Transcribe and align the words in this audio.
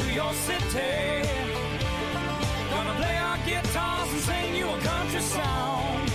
to 0.00 0.12
your 0.12 0.32
city. 0.32 1.28
Gonna 2.70 2.94
play 3.00 3.16
our 3.28 3.38
guitars 3.46 4.08
and 4.14 4.22
sing 4.28 4.54
you 4.54 4.66
a 4.68 4.78
country 4.80 5.20
song. 5.20 6.08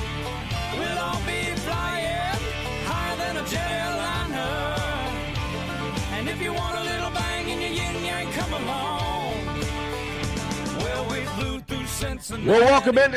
We'll 0.80 1.00
all 1.08 1.22
be 1.26 1.42
flying 1.66 2.42
higher 2.90 3.18
than 3.18 3.38
a. 3.38 3.46
And 6.16 6.30
if 6.30 6.42
you 6.42 6.54
want 6.54 6.76
a 6.78 6.84
little 6.84 7.12
bang 7.12 7.50
in 7.50 7.62
your 7.62 7.70
yin 7.70 8.04
yang, 8.04 8.32
come 8.32 8.54
along. 8.54 9.34
Well, 10.80 11.04
we 11.12 11.20
flew 11.36 11.60
through 11.60 11.86
Cincinnati. 11.86 12.50
Well, 12.50 12.62
welcome 12.62 12.98
in, 12.98 13.14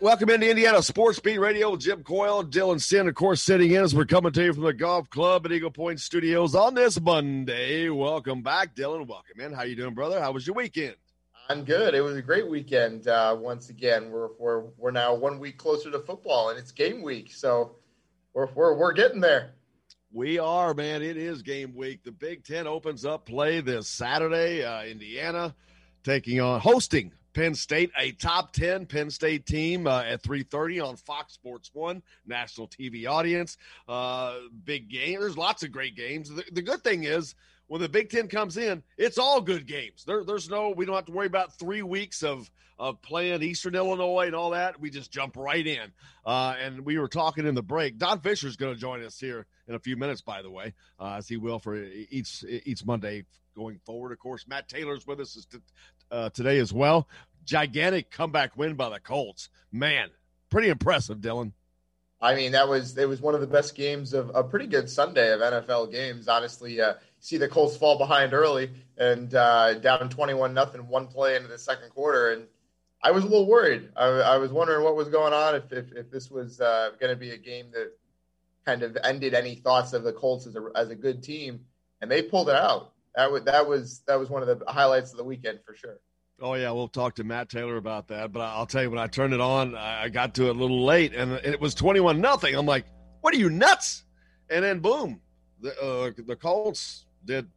welcome 0.00 0.30
into 0.30 0.48
Indiana 0.48 0.82
Sports 0.82 1.20
Beat 1.20 1.38
Radio. 1.38 1.70
with 1.70 1.80
Jim 1.80 2.02
Coyle, 2.02 2.44
Dylan 2.44 2.80
Sinn, 2.80 3.08
of 3.08 3.14
course, 3.14 3.42
sitting 3.42 3.70
in 3.70 3.82
as 3.82 3.94
we're 3.94 4.04
coming 4.04 4.32
to 4.32 4.44
you 4.44 4.52
from 4.52 4.64
the 4.64 4.74
Golf 4.74 5.08
Club 5.10 5.46
at 5.46 5.52
Eagle 5.52 5.70
Point 5.70 6.00
Studios 6.00 6.54
on 6.54 6.74
this 6.74 7.00
Monday. 7.00 7.88
Welcome 7.88 8.42
back, 8.42 8.74
Dylan. 8.74 9.06
Welcome 9.06 9.40
in. 9.40 9.52
How 9.52 9.62
you 9.62 9.76
doing, 9.76 9.94
brother? 9.94 10.20
How 10.20 10.32
was 10.32 10.46
your 10.46 10.56
weekend? 10.56 10.96
I'm 11.48 11.64
good. 11.64 11.94
It 11.94 12.02
was 12.02 12.16
a 12.16 12.22
great 12.22 12.48
weekend. 12.48 13.08
Uh, 13.08 13.36
once 13.38 13.70
again, 13.70 14.10
we're, 14.10 14.28
we're 14.38 14.60
we're 14.76 14.90
now 14.90 15.14
one 15.14 15.38
week 15.38 15.58
closer 15.58 15.90
to 15.90 15.98
football, 16.00 16.50
and 16.50 16.58
it's 16.58 16.72
game 16.72 17.02
week, 17.02 17.32
so 17.32 17.76
we're 18.34 18.48
we're, 18.54 18.74
we're 18.74 18.92
getting 18.92 19.20
there. 19.20 19.52
We 20.12 20.38
are, 20.38 20.74
man. 20.74 21.02
It 21.02 21.16
is 21.16 21.42
game 21.42 21.74
week. 21.74 22.04
The 22.04 22.12
Big 22.12 22.44
Ten 22.44 22.66
opens 22.66 23.04
up 23.04 23.26
play 23.26 23.60
this 23.60 23.88
Saturday. 23.88 24.62
Uh, 24.64 24.84
Indiana 24.84 25.54
taking 26.04 26.40
on 26.40 26.60
hosting 26.60 27.12
Penn 27.32 27.54
State, 27.54 27.90
a 27.98 28.12
top 28.12 28.52
10 28.52 28.86
Penn 28.86 29.10
State 29.10 29.46
team 29.46 29.86
uh, 29.86 30.02
at 30.02 30.22
3.30 30.22 30.86
on 30.86 30.96
Fox 30.96 31.34
Sports 31.34 31.70
1, 31.72 32.02
national 32.26 32.68
TV 32.68 33.08
audience. 33.08 33.56
Uh, 33.88 34.34
big 34.64 34.88
game. 34.88 35.20
There's 35.20 35.36
lots 35.36 35.62
of 35.62 35.72
great 35.72 35.96
games. 35.96 36.28
The, 36.28 36.44
the, 36.52 36.62
good 36.62 36.82
thing 36.82 37.04
is 37.04 37.34
when 37.68 37.80
the 37.80 37.88
Big 37.88 38.10
Ten 38.10 38.28
comes 38.28 38.56
in, 38.56 38.82
it's 38.98 39.18
all 39.18 39.40
good 39.40 39.66
games. 39.66 40.04
There, 40.04 40.24
there's 40.24 40.50
no, 40.50 40.70
we 40.70 40.86
don't 40.86 40.96
have 40.96 41.06
to 41.06 41.12
worry 41.12 41.26
about 41.26 41.56
three 41.58 41.82
weeks 41.82 42.22
of, 42.22 42.50
of 42.78 43.00
playing 43.02 43.42
Eastern 43.42 43.74
Illinois 43.74 44.26
and 44.26 44.34
all 44.34 44.50
that. 44.50 44.80
We 44.80 44.90
just 44.90 45.12
jump 45.12 45.36
right 45.36 45.66
in. 45.66 45.92
Uh, 46.24 46.54
and 46.60 46.84
we 46.84 46.98
were 46.98 47.08
talking 47.08 47.46
in 47.46 47.54
the 47.54 47.62
break. 47.62 47.98
Don 47.98 48.20
Fisher's 48.20 48.56
going 48.56 48.74
to 48.74 48.80
join 48.80 49.04
us 49.04 49.18
here 49.18 49.46
in 49.68 49.74
a 49.74 49.78
few 49.78 49.96
minutes, 49.96 50.20
by 50.20 50.42
the 50.42 50.50
way, 50.50 50.74
uh, 50.98 51.14
as 51.18 51.28
he 51.28 51.36
will 51.36 51.60
for 51.60 51.76
each, 51.76 52.44
each 52.64 52.84
Monday 52.84 53.24
going 53.54 53.78
forward. 53.84 54.12
Of 54.12 54.18
course, 54.18 54.46
Matt 54.48 54.68
Taylor's 54.68 55.06
with 55.06 55.20
us 55.20 55.46
uh, 56.10 56.30
today 56.30 56.58
as 56.58 56.72
well. 56.72 57.08
Gigantic 57.44 58.10
comeback 58.10 58.56
win 58.56 58.74
by 58.74 58.90
the 58.90 59.00
Colts. 59.00 59.48
Man, 59.72 60.08
pretty 60.50 60.68
impressive, 60.68 61.18
Dylan. 61.18 61.52
I 62.20 62.34
mean, 62.34 62.52
that 62.52 62.68
was 62.68 62.96
it 62.98 63.08
was 63.08 63.20
one 63.20 63.34
of 63.34 63.40
the 63.40 63.46
best 63.46 63.74
games 63.74 64.12
of 64.12 64.30
a 64.34 64.44
pretty 64.44 64.66
good 64.66 64.90
Sunday 64.90 65.32
of 65.32 65.40
NFL 65.40 65.90
games. 65.90 66.28
Honestly, 66.28 66.80
uh, 66.80 66.94
see 67.18 67.38
the 67.38 67.48
Colts 67.48 67.76
fall 67.76 67.96
behind 67.96 68.34
early 68.34 68.70
and 68.98 69.34
uh, 69.34 69.74
down 69.74 70.10
twenty-one 70.10 70.52
nothing, 70.52 70.86
one 70.86 71.06
play 71.06 71.36
into 71.36 71.48
the 71.48 71.58
second 71.58 71.90
quarter, 71.90 72.32
and 72.32 72.46
I 73.02 73.12
was 73.12 73.24
a 73.24 73.26
little 73.26 73.46
worried. 73.46 73.88
I, 73.96 74.06
I 74.06 74.36
was 74.36 74.52
wondering 74.52 74.84
what 74.84 74.96
was 74.96 75.08
going 75.08 75.32
on 75.32 75.54
if 75.54 75.72
if, 75.72 75.92
if 75.92 76.10
this 76.10 76.30
was 76.30 76.60
uh, 76.60 76.90
going 77.00 77.10
to 77.10 77.16
be 77.18 77.30
a 77.30 77.38
game 77.38 77.70
that 77.72 77.92
kind 78.66 78.82
of 78.82 78.98
ended 79.02 79.32
any 79.32 79.54
thoughts 79.54 79.94
of 79.94 80.02
the 80.02 80.12
Colts 80.12 80.46
as 80.46 80.56
a 80.56 80.70
as 80.76 80.90
a 80.90 80.94
good 80.94 81.22
team, 81.22 81.64
and 82.02 82.10
they 82.10 82.20
pulled 82.20 82.50
it 82.50 82.56
out. 82.56 82.92
That 83.14 83.30
was 83.30 83.44
that 83.44 83.68
was 83.68 84.02
that 84.06 84.18
was 84.18 84.30
one 84.30 84.42
of 84.42 84.48
the 84.48 84.64
highlights 84.70 85.10
of 85.10 85.16
the 85.16 85.24
weekend 85.24 85.60
for 85.66 85.74
sure. 85.74 85.98
Oh 86.40 86.54
yeah, 86.54 86.70
we'll 86.70 86.88
talk 86.88 87.16
to 87.16 87.24
Matt 87.24 87.50
Taylor 87.50 87.76
about 87.76 88.08
that. 88.08 88.32
But 88.32 88.40
I'll 88.40 88.66
tell 88.66 88.82
you, 88.82 88.90
when 88.90 88.98
I 88.98 89.08
turned 89.08 89.34
it 89.34 89.40
on, 89.40 89.74
I 89.76 90.08
got 90.08 90.34
to 90.36 90.46
it 90.46 90.56
a 90.56 90.58
little 90.58 90.84
late, 90.84 91.14
and 91.14 91.32
it 91.32 91.60
was 91.60 91.74
twenty-one 91.74 92.20
nothing. 92.20 92.54
I'm 92.54 92.66
like, 92.66 92.86
"What 93.20 93.34
are 93.34 93.38
you 93.38 93.50
nuts?" 93.50 94.04
And 94.48 94.64
then 94.64 94.80
boom, 94.80 95.20
the 95.60 95.78
uh, 95.82 96.10
the 96.26 96.36
Colts 96.36 97.04
did 97.24 97.48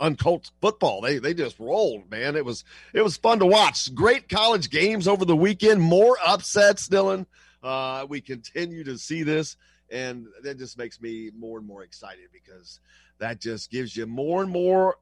uncolt 0.00 0.50
football. 0.60 1.00
They 1.00 1.18
they 1.18 1.32
just 1.32 1.58
rolled, 1.58 2.10
man. 2.10 2.36
It 2.36 2.44
was 2.44 2.64
it 2.92 3.02
was 3.02 3.16
fun 3.16 3.38
to 3.38 3.46
watch. 3.46 3.94
Great 3.94 4.28
college 4.28 4.70
games 4.70 5.08
over 5.08 5.24
the 5.24 5.36
weekend. 5.36 5.80
More 5.80 6.18
upsets, 6.24 6.88
Dylan. 6.88 7.26
Uh, 7.62 8.06
we 8.08 8.20
continue 8.20 8.84
to 8.84 8.98
see 8.98 9.22
this, 9.22 9.56
and 9.90 10.26
that 10.42 10.58
just 10.58 10.78
makes 10.78 11.00
me 11.00 11.30
more 11.36 11.58
and 11.58 11.66
more 11.66 11.82
excited 11.82 12.28
because 12.32 12.80
that 13.18 13.40
just 13.40 13.70
gives 13.70 13.96
you 13.96 14.06
more 14.06 14.42
and 14.42 14.50
more 14.50 14.96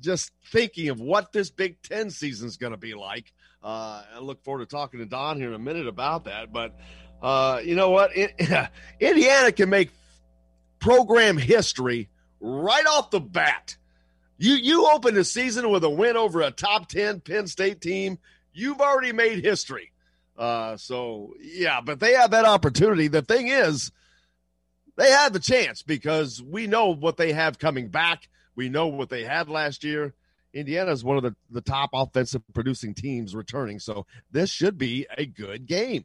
just 0.00 0.32
thinking 0.46 0.88
of 0.88 1.00
what 1.00 1.32
this 1.32 1.50
Big 1.50 1.80
Ten 1.82 2.10
season 2.10 2.48
is 2.48 2.56
going 2.56 2.72
to 2.72 2.78
be 2.78 2.94
like. 2.94 3.32
Uh, 3.62 4.02
I 4.16 4.18
look 4.20 4.42
forward 4.42 4.68
to 4.68 4.74
talking 4.74 5.00
to 5.00 5.06
Don 5.06 5.36
here 5.36 5.48
in 5.48 5.54
a 5.54 5.58
minute 5.58 5.86
about 5.86 6.24
that. 6.24 6.52
But 6.52 6.78
uh, 7.22 7.60
you 7.62 7.74
know 7.74 7.90
what? 7.90 8.10
Indiana 9.00 9.52
can 9.52 9.68
make 9.68 9.90
program 10.78 11.36
history 11.36 12.08
right 12.40 12.86
off 12.86 13.10
the 13.10 13.20
bat. 13.20 13.76
You 14.38 14.54
you 14.54 14.90
open 14.90 15.14
the 15.14 15.24
season 15.24 15.70
with 15.70 15.84
a 15.84 15.90
win 15.90 16.16
over 16.16 16.40
a 16.40 16.50
top 16.50 16.88
ten 16.88 17.20
Penn 17.20 17.46
State 17.46 17.80
team. 17.82 18.18
You've 18.52 18.80
already 18.80 19.12
made 19.12 19.44
history. 19.44 19.92
Uh, 20.40 20.76
so 20.76 21.34
yeah, 21.40 21.80
but 21.80 22.00
they 22.00 22.14
have 22.14 22.32
that 22.32 22.46
opportunity. 22.46 23.06
The 23.06 23.22
thing 23.22 23.48
is, 23.48 23.92
they 24.96 25.10
had 25.10 25.32
the 25.32 25.38
chance 25.38 25.82
because 25.82 26.42
we 26.42 26.66
know 26.66 26.94
what 26.94 27.16
they 27.16 27.32
have 27.32 27.58
coming 27.58 27.88
back 27.88 28.28
we 28.60 28.68
know 28.68 28.88
what 28.88 29.08
they 29.08 29.24
had 29.24 29.48
last 29.48 29.84
year. 29.84 30.12
Indiana 30.52 30.90
is 30.90 31.02
one 31.02 31.16
of 31.16 31.22
the, 31.22 31.34
the 31.50 31.60
top 31.60 31.90
offensive 31.94 32.42
producing 32.52 32.92
teams 32.92 33.34
returning. 33.34 33.78
So 33.78 34.04
this 34.30 34.50
should 34.50 34.76
be 34.76 35.06
a 35.16 35.24
good 35.24 35.66
game. 35.66 36.04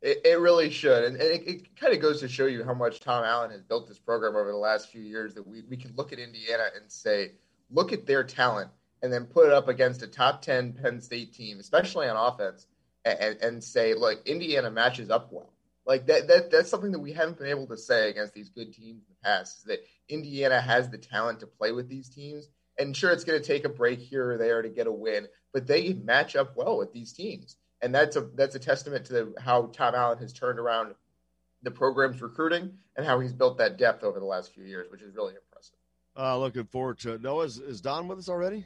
It, 0.00 0.22
it 0.24 0.38
really 0.38 0.70
should. 0.70 1.04
And, 1.04 1.20
it, 1.20 1.46
it 1.46 1.76
kind 1.76 1.92
of 1.92 2.00
goes 2.00 2.20
to 2.20 2.28
show 2.28 2.46
you 2.46 2.64
how 2.64 2.72
much 2.72 3.00
Tom 3.00 3.22
Allen 3.22 3.50
has 3.50 3.62
built 3.62 3.86
this 3.86 3.98
program 3.98 4.36
over 4.36 4.50
the 4.50 4.56
last 4.56 4.90
few 4.90 5.02
years 5.02 5.34
that 5.34 5.46
we, 5.46 5.62
we 5.68 5.76
can 5.76 5.92
look 5.94 6.12
at 6.12 6.18
Indiana 6.18 6.64
and 6.74 6.90
say, 6.90 7.32
look 7.70 7.92
at 7.92 8.06
their 8.06 8.24
talent 8.24 8.70
and 9.02 9.12
then 9.12 9.26
put 9.26 9.46
it 9.46 9.52
up 9.52 9.68
against 9.68 10.02
a 10.02 10.06
top 10.06 10.40
10 10.40 10.72
Penn 10.74 11.02
State 11.02 11.34
team, 11.34 11.58
especially 11.58 12.08
on 12.08 12.16
offense, 12.16 12.66
and, 13.04 13.38
and 13.40 13.64
say, 13.64 13.94
look, 13.94 14.26
Indiana 14.26 14.70
matches 14.70 15.10
up 15.10 15.32
well. 15.32 15.50
Like 15.86 16.06
that, 16.06 16.28
that 16.28 16.50
that's 16.50 16.70
something 16.70 16.92
that 16.92 17.00
we 17.00 17.12
haven't 17.12 17.38
been 17.38 17.48
able 17.48 17.66
to 17.66 17.76
say 17.76 18.08
against 18.08 18.32
these 18.32 18.48
good 18.48 18.72
teams 18.72 19.02
in 19.02 19.10
the 19.10 19.28
past. 19.28 19.58
Is 19.58 19.64
that 19.64 19.84
Indiana 20.08 20.60
has 20.60 20.88
the 20.88 20.96
talent 20.96 21.40
to 21.40 21.46
play 21.46 21.72
with 21.72 21.88
these 21.88 22.08
teams, 22.08 22.48
and 22.78 22.96
sure, 22.96 23.10
it's 23.10 23.24
going 23.24 23.40
to 23.40 23.46
take 23.46 23.66
a 23.66 23.68
break 23.68 23.98
here 23.98 24.32
or 24.32 24.38
there 24.38 24.62
to 24.62 24.70
get 24.70 24.86
a 24.86 24.92
win, 24.92 25.28
but 25.52 25.66
they 25.66 25.92
match 25.92 26.36
up 26.36 26.56
well 26.56 26.78
with 26.78 26.94
these 26.94 27.12
teams, 27.12 27.56
and 27.82 27.94
that's 27.94 28.16
a 28.16 28.22
that's 28.34 28.54
a 28.54 28.58
testament 28.58 29.04
to 29.06 29.34
how 29.38 29.66
Tom 29.74 29.94
Allen 29.94 30.16
has 30.18 30.32
turned 30.32 30.58
around 30.58 30.94
the 31.62 31.70
program's 31.70 32.22
recruiting 32.22 32.72
and 32.96 33.04
how 33.04 33.20
he's 33.20 33.34
built 33.34 33.58
that 33.58 33.76
depth 33.76 34.04
over 34.04 34.18
the 34.18 34.26
last 34.26 34.54
few 34.54 34.64
years, 34.64 34.90
which 34.90 35.02
is 35.02 35.14
really 35.14 35.34
impressive. 35.34 35.76
Uh, 36.16 36.38
looking 36.38 36.64
forward 36.64 36.98
to 37.00 37.14
it. 37.14 37.22
Noah, 37.22 37.44
is, 37.44 37.58
is 37.58 37.80
Don 37.80 38.08
with 38.08 38.18
us 38.18 38.28
already? 38.28 38.64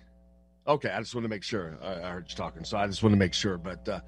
Okay, 0.67 0.91
I 0.91 0.99
just 1.01 1.15
want 1.15 1.25
to 1.25 1.29
make 1.29 1.43
sure. 1.43 1.79
I, 1.83 1.95
I, 1.95 2.11
heard 2.11 2.27
you 2.29 2.37
talking, 2.37 2.65
so 2.65 2.77
I 2.77 2.87
just 2.87 3.03
want 3.03 3.15
to 3.15 3.19
make 3.19 3.33
sure. 3.33 3.57
But 3.57 3.89
uh, 3.89 4.01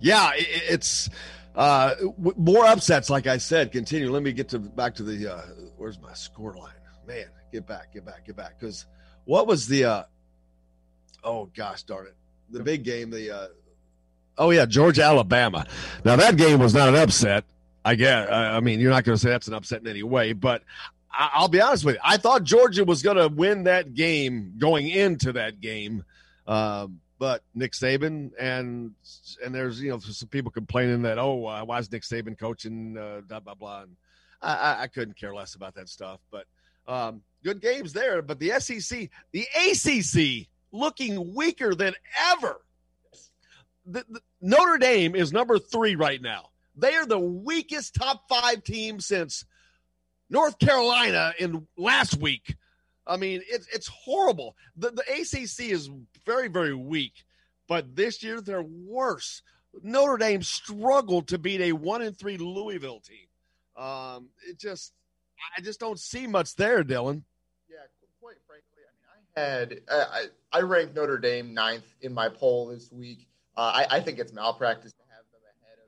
yeah, 0.00 0.32
it, 0.34 0.46
it's 0.68 1.08
uh, 1.54 1.94
w- 1.94 2.34
more 2.36 2.66
upsets, 2.66 3.08
like 3.08 3.26
I 3.26 3.38
said. 3.38 3.70
Continue. 3.70 4.10
Let 4.10 4.22
me 4.22 4.32
get 4.32 4.48
to 4.50 4.58
back 4.58 4.94
to 4.96 5.02
the. 5.04 5.34
Uh, 5.34 5.42
where's 5.76 6.00
my 6.00 6.12
score 6.14 6.56
line? 6.56 6.72
Man, 7.06 7.26
get 7.52 7.66
back, 7.66 7.92
get 7.92 8.04
back, 8.04 8.26
get 8.26 8.36
back. 8.36 8.58
Because 8.58 8.86
what 9.26 9.46
was 9.46 9.68
the? 9.68 9.84
Uh, 9.84 10.02
oh 11.22 11.50
gosh, 11.56 11.84
darn 11.84 12.06
it! 12.06 12.16
The 12.50 12.64
big 12.64 12.82
game. 12.82 13.10
The. 13.10 13.30
Uh, 13.30 13.48
oh 14.38 14.50
yeah, 14.50 14.66
Georgia 14.66 15.04
Alabama. 15.04 15.66
Now 16.04 16.16
that 16.16 16.36
game 16.36 16.58
was 16.58 16.74
not 16.74 16.88
an 16.88 16.96
upset. 16.96 17.44
I 17.84 17.94
guess. 17.94 18.28
I 18.30 18.60
mean, 18.60 18.80
you're 18.80 18.90
not 18.90 19.04
going 19.04 19.16
to 19.16 19.22
say 19.22 19.30
that's 19.30 19.48
an 19.48 19.54
upset 19.54 19.80
in 19.80 19.86
any 19.86 20.02
way, 20.02 20.32
but 20.32 20.62
I'll 21.10 21.48
be 21.48 21.60
honest 21.60 21.84
with 21.84 21.96
you. 21.96 22.00
I 22.04 22.16
thought 22.16 22.44
Georgia 22.44 22.84
was 22.84 23.02
going 23.02 23.16
to 23.16 23.28
win 23.28 23.64
that 23.64 23.94
game 23.94 24.54
going 24.58 24.88
into 24.88 25.32
that 25.32 25.60
game, 25.60 26.04
um, 26.46 27.00
but 27.18 27.42
Nick 27.54 27.72
Saban 27.72 28.30
and 28.38 28.92
and 29.44 29.54
there's 29.54 29.80
you 29.80 29.90
know 29.90 29.98
some 29.98 30.28
people 30.28 30.50
complaining 30.50 31.02
that 31.02 31.18
oh 31.18 31.46
uh, 31.46 31.64
why 31.64 31.78
is 31.78 31.90
Nick 31.90 32.02
Saban 32.02 32.38
coaching 32.38 32.96
uh, 32.96 33.22
blah 33.26 33.40
blah 33.40 33.54
blah. 33.54 33.82
And 33.82 33.96
I, 34.40 34.82
I 34.82 34.86
couldn't 34.86 35.18
care 35.18 35.34
less 35.34 35.54
about 35.54 35.74
that 35.74 35.88
stuff, 35.88 36.20
but 36.30 36.46
um, 36.86 37.22
good 37.44 37.60
games 37.60 37.92
there. 37.92 38.22
But 38.22 38.38
the 38.38 38.58
SEC, 38.60 39.10
the 39.32 39.46
ACC 39.56 40.48
looking 40.72 41.34
weaker 41.34 41.74
than 41.74 41.94
ever. 42.32 42.60
The, 43.86 44.04
the, 44.08 44.20
Notre 44.40 44.78
Dame 44.78 45.14
is 45.14 45.32
number 45.32 45.58
three 45.58 45.96
right 45.96 46.20
now. 46.20 46.50
They 46.76 46.94
are 46.94 47.06
the 47.06 47.18
weakest 47.18 47.94
top 47.94 48.28
five 48.28 48.62
team 48.62 49.00
since 49.00 49.44
North 50.30 50.58
Carolina 50.58 51.32
in 51.38 51.66
last 51.76 52.18
week. 52.18 52.56
I 53.06 53.16
mean, 53.16 53.42
it's 53.48 53.66
it's 53.72 53.88
horrible. 53.88 54.56
The 54.76 54.90
the 54.90 55.02
ACC 55.02 55.70
is 55.70 55.90
very 56.26 56.48
very 56.48 56.74
weak, 56.74 57.24
but 57.66 57.96
this 57.96 58.22
year 58.22 58.40
they're 58.40 58.62
worse. 58.62 59.42
Notre 59.82 60.16
Dame 60.16 60.42
struggled 60.42 61.28
to 61.28 61.38
beat 61.38 61.60
a 61.60 61.72
one 61.72 62.02
and 62.02 62.16
three 62.16 62.36
Louisville 62.36 63.00
team. 63.00 63.82
Um, 63.82 64.28
it 64.48 64.58
just, 64.58 64.92
I 65.56 65.60
just 65.60 65.78
don't 65.78 66.00
see 66.00 66.26
much 66.26 66.56
there, 66.56 66.82
Dylan. 66.82 67.22
Yeah, 67.70 67.76
quite 68.20 68.36
frankly, 68.46 68.82
I 69.38 69.40
mean, 69.70 69.80
I 69.88 70.00
had 70.00 70.28
I, 70.52 70.58
I 70.58 70.60
ranked 70.62 70.94
Notre 70.96 71.18
Dame 71.18 71.54
ninth 71.54 71.86
in 72.00 72.12
my 72.12 72.28
poll 72.28 72.68
this 72.68 72.90
week. 72.90 73.28
Uh, 73.56 73.60
I, 73.60 73.96
I 73.96 74.00
think 74.00 74.18
it's 74.18 74.32
malpractice 74.32 74.92
to 74.92 75.02
have 75.10 75.24
them 75.32 75.40
ahead 75.62 75.78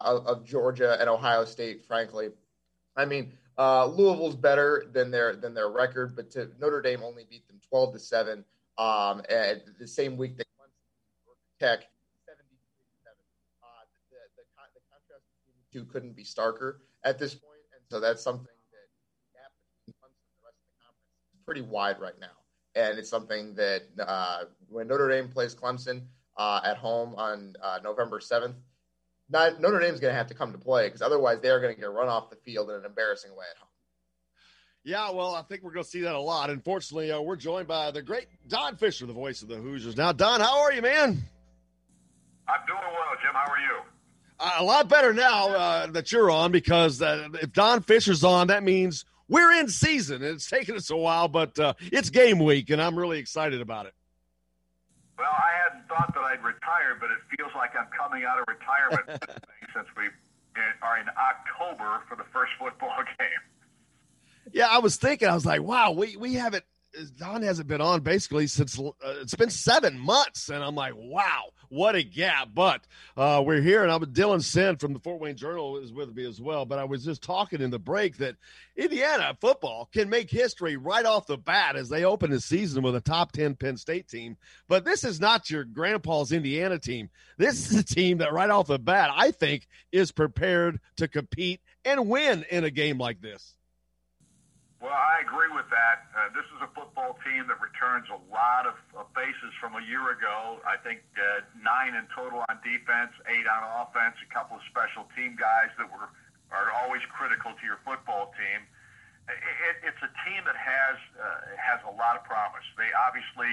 of, 0.00 0.26
uh, 0.26 0.30
of 0.32 0.44
Georgia 0.44 0.96
and 1.00 1.08
Ohio 1.08 1.44
State. 1.44 1.84
Frankly, 1.86 2.28
I 2.96 3.04
mean, 3.04 3.32
uh, 3.62 3.86
Louisville's 3.86 4.34
better 4.34 4.86
than 4.92 5.12
their 5.12 5.36
than 5.36 5.54
their 5.54 5.70
record, 5.70 6.16
but 6.16 6.30
to 6.32 6.50
Notre 6.60 6.82
Dame 6.82 7.02
only 7.04 7.24
beat 7.30 7.46
them 7.46 7.60
twelve 7.68 7.92
to 7.94 8.00
seven. 8.00 8.44
Um, 8.78 9.22
and 9.28 9.62
the 9.78 9.86
same 9.86 10.16
week 10.16 10.36
that 10.38 10.46
Clemson 10.58 10.82
Tech 11.60 11.80
seventy 12.26 12.58
seven. 13.04 13.22
Uh, 13.62 13.84
the, 13.92 14.16
the, 14.16 14.42
the 14.42 14.46
contrast 14.58 15.24
between 15.38 15.54
the 15.62 15.66
two 15.72 15.84
couldn't 15.92 16.16
be 16.16 16.24
starker 16.24 16.78
at 17.04 17.20
this 17.20 17.34
point, 17.34 17.62
and 17.72 17.82
so 17.88 18.00
that's 18.00 18.22
something 18.22 18.58
that 18.72 18.88
gap 19.32 19.52
between 19.86 19.94
and 20.10 20.26
the 20.26 20.42
rest 20.42 20.58
of 20.58 20.66
the 20.66 20.78
conference 20.82 21.14
is 21.32 21.40
pretty 21.46 21.62
wide 21.62 22.00
right 22.00 22.18
now, 22.18 22.36
and 22.74 22.98
it's 22.98 23.10
something 23.10 23.54
that 23.54 23.82
uh, 24.00 24.44
when 24.70 24.88
Notre 24.88 25.08
Dame 25.08 25.28
plays 25.28 25.54
Clemson 25.54 26.02
uh, 26.36 26.60
at 26.64 26.78
home 26.78 27.14
on 27.16 27.54
uh, 27.62 27.78
November 27.84 28.18
seventh 28.18 28.56
not, 29.30 29.60
Notre 29.60 29.80
Dame's 29.80 30.00
going 30.00 30.12
to 30.12 30.18
have 30.18 30.28
to 30.28 30.34
come 30.34 30.52
to 30.52 30.58
play 30.58 30.86
because 30.86 31.02
otherwise 31.02 31.40
they 31.40 31.48
are 31.50 31.60
going 31.60 31.74
to 31.74 31.80
get 31.80 31.90
run 31.90 32.08
off 32.08 32.30
the 32.30 32.36
field 32.36 32.70
in 32.70 32.76
an 32.76 32.84
embarrassing 32.84 33.30
way 33.32 33.46
at 33.50 33.58
home. 33.58 33.68
Yeah, 34.84 35.10
well, 35.12 35.34
I 35.34 35.42
think 35.42 35.62
we're 35.62 35.72
going 35.72 35.84
to 35.84 35.88
see 35.88 36.00
that 36.00 36.14
a 36.14 36.20
lot. 36.20 36.50
Unfortunately, 36.50 37.12
uh, 37.12 37.20
we're 37.20 37.36
joined 37.36 37.68
by 37.68 37.92
the 37.92 38.02
great 38.02 38.26
Don 38.48 38.76
Fisher, 38.76 39.06
the 39.06 39.12
voice 39.12 39.40
of 39.42 39.48
the 39.48 39.56
Hoosiers. 39.56 39.96
Now, 39.96 40.10
Don, 40.12 40.40
how 40.40 40.60
are 40.60 40.72
you, 40.72 40.82
man? 40.82 41.22
I'm 42.48 42.66
doing 42.66 42.80
well, 42.80 43.14
Jim. 43.22 43.32
How 43.32 43.52
are 43.52 43.60
you? 43.60 43.82
Uh, 44.40 44.56
a 44.58 44.64
lot 44.64 44.88
better 44.88 45.14
now 45.14 45.50
uh, 45.50 45.86
that 45.88 46.10
you're 46.10 46.30
on 46.30 46.50
because 46.50 47.00
uh, 47.00 47.28
if 47.34 47.52
Don 47.52 47.80
Fisher's 47.82 48.24
on, 48.24 48.48
that 48.48 48.64
means 48.64 49.04
we're 49.28 49.52
in 49.52 49.68
season. 49.68 50.22
It's 50.22 50.50
taken 50.50 50.74
us 50.74 50.90
a 50.90 50.96
while, 50.96 51.28
but 51.28 51.56
uh, 51.60 51.74
it's 51.80 52.10
game 52.10 52.40
week, 52.40 52.70
and 52.70 52.82
I'm 52.82 52.98
really 52.98 53.20
excited 53.20 53.60
about 53.60 53.86
it. 53.86 53.94
Well, 55.18 55.30
I 55.30 55.52
hadn't 55.64 55.88
thought 55.88 56.12
that 56.14 56.24
I'd 56.24 56.42
retire, 56.42 56.96
but 56.98 57.10
it 57.10 57.18
feels 57.36 57.52
like 57.54 57.70
I'm 57.78 57.88
coming 57.96 58.24
out 58.24 58.40
of 58.40 58.46
retirement 58.48 59.22
since 59.74 59.86
we 59.96 60.08
are 60.82 60.98
in 60.98 61.06
October 61.08 62.02
for 62.08 62.16
the 62.16 62.24
first 62.32 62.52
football 62.58 62.96
game. 63.18 64.52
Yeah, 64.52 64.68
I 64.68 64.78
was 64.78 64.96
thinking, 64.96 65.28
I 65.28 65.34
was 65.34 65.46
like, 65.46 65.62
wow, 65.62 65.92
we, 65.92 66.16
we 66.16 66.34
haven't 66.34 66.64
Don 67.16 67.42
hasn't 67.42 67.68
been 67.68 67.80
on 67.80 68.00
basically 68.00 68.46
since 68.46 68.78
uh, 68.78 68.90
it's 69.20 69.34
been 69.34 69.50
seven 69.50 69.98
months, 69.98 70.50
and 70.50 70.62
I'm 70.62 70.74
like, 70.74 70.94
wow, 70.94 71.44
what 71.68 71.94
a 71.94 72.02
gap. 72.02 72.48
But 72.54 72.82
uh, 73.16 73.42
we're 73.44 73.62
here, 73.62 73.82
and 73.82 73.90
I'm 73.90 74.04
Dylan 74.04 74.42
Sinn 74.42 74.76
from 74.76 74.92
the 74.92 74.98
Fort 74.98 75.20
Wayne 75.20 75.36
Journal 75.36 75.78
is 75.78 75.92
with 75.92 76.14
me 76.14 76.26
as 76.26 76.40
well. 76.40 76.66
But 76.66 76.78
I 76.78 76.84
was 76.84 77.04
just 77.04 77.22
talking 77.22 77.62
in 77.62 77.70
the 77.70 77.78
break 77.78 78.18
that 78.18 78.36
Indiana 78.76 79.36
football 79.40 79.88
can 79.92 80.10
make 80.10 80.30
history 80.30 80.76
right 80.76 81.06
off 81.06 81.26
the 81.26 81.38
bat 81.38 81.76
as 81.76 81.88
they 81.88 82.04
open 82.04 82.30
the 82.30 82.40
season 82.40 82.82
with 82.82 82.94
a 82.94 83.00
top 83.00 83.32
ten 83.32 83.54
Penn 83.54 83.76
State 83.76 84.08
team. 84.08 84.36
But 84.68 84.84
this 84.84 85.02
is 85.02 85.20
not 85.20 85.50
your 85.50 85.64
grandpa's 85.64 86.32
Indiana 86.32 86.78
team. 86.78 87.08
This 87.38 87.70
is 87.70 87.78
a 87.78 87.84
team 87.84 88.18
that 88.18 88.32
right 88.32 88.50
off 88.50 88.66
the 88.66 88.78
bat 88.78 89.10
I 89.14 89.30
think 89.30 89.66
is 89.92 90.12
prepared 90.12 90.78
to 90.96 91.08
compete 91.08 91.60
and 91.84 92.08
win 92.08 92.44
in 92.50 92.64
a 92.64 92.70
game 92.70 92.98
like 92.98 93.20
this. 93.20 93.56
Well, 94.82 94.98
I 94.98 95.22
agree 95.22 95.46
with 95.54 95.70
that. 95.70 96.10
Uh, 96.10 96.34
this 96.34 96.42
is 96.50 96.58
a 96.58 96.66
football 96.74 97.14
team 97.22 97.46
that 97.46 97.62
returns 97.62 98.10
a 98.10 98.18
lot 98.34 98.66
of, 98.66 98.74
bases 99.14 99.52
from 99.60 99.76
a 99.76 99.84
year 99.84 100.02
ago. 100.10 100.58
I 100.64 100.80
think 100.80 101.04
uh, 101.14 101.44
nine 101.60 101.92
in 101.94 102.08
total 102.16 102.42
on 102.48 102.56
defense, 102.64 103.12
eight 103.28 103.44
on 103.44 103.60
offense, 103.84 104.16
a 104.24 104.30
couple 104.32 104.56
of 104.56 104.64
special 104.72 105.04
team 105.12 105.36
guys 105.36 105.68
that 105.76 105.84
were 105.86 106.08
are 106.48 106.72
always 106.80 107.04
critical 107.12 107.52
to 107.52 107.64
your 107.64 107.76
football 107.84 108.32
team. 108.34 108.64
It, 109.28 109.92
it's 109.92 110.00
a 110.00 110.08
team 110.24 110.48
that 110.48 110.56
has 110.56 110.96
uh, 111.14 111.54
has 111.60 111.84
a 111.84 111.92
lot 111.92 112.16
of 112.16 112.24
promise. 112.24 112.64
They 112.80 112.88
obviously 112.96 113.52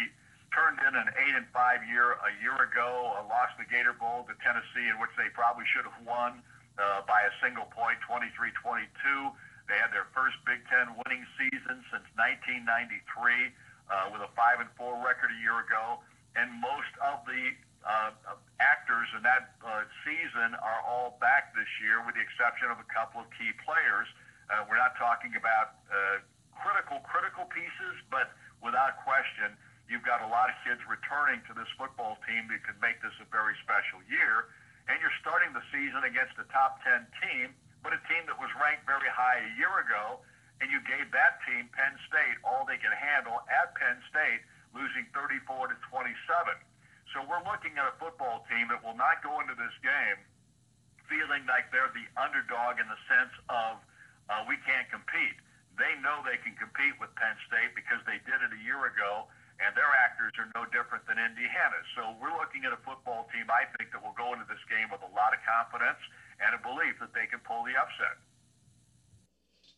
turned 0.56 0.80
in 0.80 0.96
an 0.96 1.12
eight 1.28 1.36
and 1.36 1.46
five 1.52 1.84
year 1.86 2.16
a 2.24 2.32
year 2.40 2.56
ago, 2.56 3.20
uh, 3.20 3.28
lost 3.28 3.60
the 3.60 3.68
Gator 3.68 3.94
Bowl 3.94 4.24
to 4.32 4.34
Tennessee, 4.40 4.88
in 4.88 4.96
which 4.98 5.12
they 5.20 5.28
probably 5.36 5.68
should 5.76 5.84
have 5.84 6.00
won 6.08 6.40
uh, 6.80 7.04
by 7.04 7.20
a 7.28 7.34
single 7.44 7.68
point, 7.76 8.00
23-22. 8.08 9.36
They 9.70 9.78
had 9.78 9.94
their 9.94 10.10
first 10.18 10.34
Big 10.50 10.66
Ten 10.66 10.98
winning 11.06 11.22
season 11.38 11.86
since 11.94 12.06
1993 12.18 12.66
uh, 12.66 14.10
with 14.10 14.26
a 14.26 14.32
five 14.34 14.58
and 14.58 14.70
four 14.74 14.98
record 15.06 15.30
a 15.30 15.40
year 15.46 15.62
ago, 15.62 16.02
and 16.34 16.50
most 16.58 16.90
of 17.06 17.22
the 17.30 17.54
uh, 17.86 18.12
actors 18.58 19.06
in 19.14 19.22
that 19.22 19.54
uh, 19.62 19.86
season 20.02 20.58
are 20.58 20.82
all 20.84 21.22
back 21.22 21.54
this 21.54 21.70
year, 21.86 22.02
with 22.02 22.18
the 22.18 22.24
exception 22.26 22.74
of 22.74 22.82
a 22.82 22.90
couple 22.90 23.22
of 23.22 23.30
key 23.38 23.54
players. 23.62 24.10
Uh, 24.50 24.66
we're 24.66 24.82
not 24.82 24.98
talking 24.98 25.38
about 25.38 25.78
uh, 25.94 26.18
critical 26.58 27.06
critical 27.06 27.46
pieces, 27.54 27.96
but 28.10 28.34
without 28.66 28.98
question, 29.06 29.54
you've 29.86 30.04
got 30.04 30.26
a 30.26 30.30
lot 30.34 30.50
of 30.50 30.58
kids 30.66 30.82
returning 30.90 31.46
to 31.46 31.54
this 31.54 31.70
football 31.78 32.18
team 32.26 32.50
that 32.50 32.66
could 32.66 32.82
make 32.82 32.98
this 33.06 33.14
a 33.22 33.28
very 33.30 33.54
special 33.62 34.02
year. 34.10 34.50
And 34.90 34.98
you're 34.98 35.14
starting 35.22 35.54
the 35.54 35.62
season 35.70 36.02
against 36.02 36.34
a 36.42 36.46
top 36.50 36.82
10 36.82 37.06
team 37.22 37.54
but 37.84 37.96
a 37.96 38.02
team 38.12 38.28
that 38.28 38.36
was 38.38 38.52
ranked 38.60 38.84
very 38.84 39.08
high 39.08 39.40
a 39.44 39.52
year 39.56 39.72
ago, 39.80 40.20
and 40.60 40.68
you 40.68 40.84
gave 40.84 41.08
that 41.16 41.40
team, 41.48 41.72
Penn 41.72 41.96
State, 42.12 42.36
all 42.44 42.68
they 42.68 42.76
could 42.76 42.96
handle 42.96 43.40
at 43.48 43.72
Penn 43.80 44.00
State, 44.12 44.44
losing 44.76 45.08
34 45.16 45.72
to 45.72 45.76
27. 45.88 46.12
So 47.16 47.26
we're 47.26 47.42
looking 47.48 47.74
at 47.80 47.88
a 47.90 47.96
football 47.98 48.46
team 48.52 48.70
that 48.70 48.84
will 48.84 48.98
not 49.00 49.24
go 49.24 49.40
into 49.42 49.56
this 49.56 49.74
game 49.82 50.20
feeling 51.10 51.42
like 51.50 51.74
they're 51.74 51.90
the 51.98 52.06
underdog 52.22 52.78
in 52.78 52.86
the 52.86 53.00
sense 53.10 53.34
of 53.50 53.82
uh, 54.30 54.46
we 54.46 54.62
can't 54.62 54.86
compete. 54.94 55.42
They 55.74 55.98
know 56.06 56.22
they 56.22 56.38
can 56.38 56.54
compete 56.54 56.94
with 57.02 57.10
Penn 57.18 57.34
State 57.50 57.74
because 57.74 57.98
they 58.06 58.22
did 58.30 58.38
it 58.46 58.54
a 58.54 58.62
year 58.62 58.78
ago, 58.86 59.26
and 59.58 59.74
their 59.74 59.90
actors 60.06 60.38
are 60.38 60.52
no 60.54 60.70
different 60.70 61.02
than 61.10 61.18
Indiana. 61.18 61.82
So 61.98 62.14
we're 62.22 62.36
looking 62.38 62.68
at 62.70 62.76
a 62.78 62.82
football 62.86 63.26
team, 63.34 63.50
I 63.50 63.66
think, 63.74 63.90
that 63.96 64.06
will 64.06 64.14
go 64.14 64.38
into 64.38 64.46
this 64.46 64.62
game 64.70 64.94
with 64.94 65.02
a 65.02 65.12
lot 65.18 65.34
of 65.34 65.42
confidence 65.42 65.98
and 66.46 66.56
a 66.56 66.62
belief 66.62 66.96
that 67.00 67.14
they 67.14 67.28
can 67.30 67.40
pull 67.40 67.64
the 67.64 67.72
upset. 67.72 68.18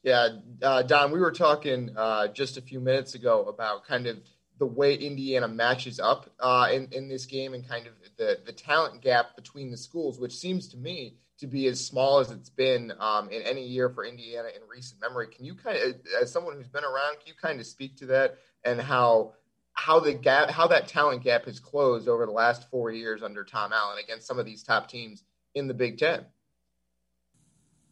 Yeah, 0.04 0.30
uh, 0.64 0.82
Don, 0.84 1.12
we 1.12 1.20
were 1.20 1.32
talking 1.32 1.92
uh, 1.96 2.28
just 2.28 2.58
a 2.58 2.62
few 2.62 2.80
minutes 2.80 3.14
ago 3.14 3.44
about 3.44 3.86
kind 3.86 4.08
of 4.08 4.18
the 4.58 4.66
way 4.66 4.96
Indiana 4.96 5.48
matches 5.48 6.00
up 6.00 6.30
uh, 6.40 6.70
in, 6.72 6.88
in 6.92 7.08
this 7.08 7.26
game 7.26 7.54
and 7.54 7.68
kind 7.68 7.88
of 7.88 7.94
the, 8.18 8.40
the 8.46 8.52
talent 8.52 9.02
gap 9.02 9.36
between 9.36 9.72
the 9.72 9.78
schools, 9.78 10.20
which 10.20 10.36
seems 10.36 10.68
to 10.70 10.78
me 10.78 11.18
to 11.40 11.48
be 11.48 11.66
as 11.68 11.84
small 11.84 12.20
as 12.20 12.30
it's 12.30 12.50
been 12.50 12.94
um, 13.00 13.30
in 13.30 13.42
any 13.42 13.66
year 13.66 13.90
for 13.90 14.06
Indiana 14.06 14.50
in 14.56 14.62
recent 14.70 15.02
memory. 15.02 15.28
Can 15.28 15.46
you 15.46 15.56
kind 15.56 15.78
of, 15.78 15.96
as 16.22 16.32
someone 16.32 16.56
who's 16.56 16.68
been 16.68 16.84
around, 16.84 17.18
can 17.18 17.28
you 17.28 17.34
kind 17.42 17.60
of 17.60 17.66
speak 17.66 17.98
to 17.98 18.06
that 18.08 18.38
and 18.64 18.80
how 18.80 19.34
how 19.74 20.00
the 20.00 20.14
gap, 20.14 20.52
how 20.52 20.68
that 20.68 20.88
talent 20.88 21.24
gap 21.24 21.46
has 21.46 21.60
closed 21.60 22.08
over 22.08 22.26
the 22.26 22.32
last 22.32 22.70
four 22.70 22.92
years 22.92 23.24
under 23.24 23.44
Tom 23.44 23.72
Allen 23.74 23.98
against 24.04 24.28
some 24.28 24.38
of 24.38 24.46
these 24.46 24.64
top 24.64 24.90
teams 24.90 25.24
in 25.56 25.68
the 25.68 25.74
Big 25.74 25.98
Ten? 25.98 26.26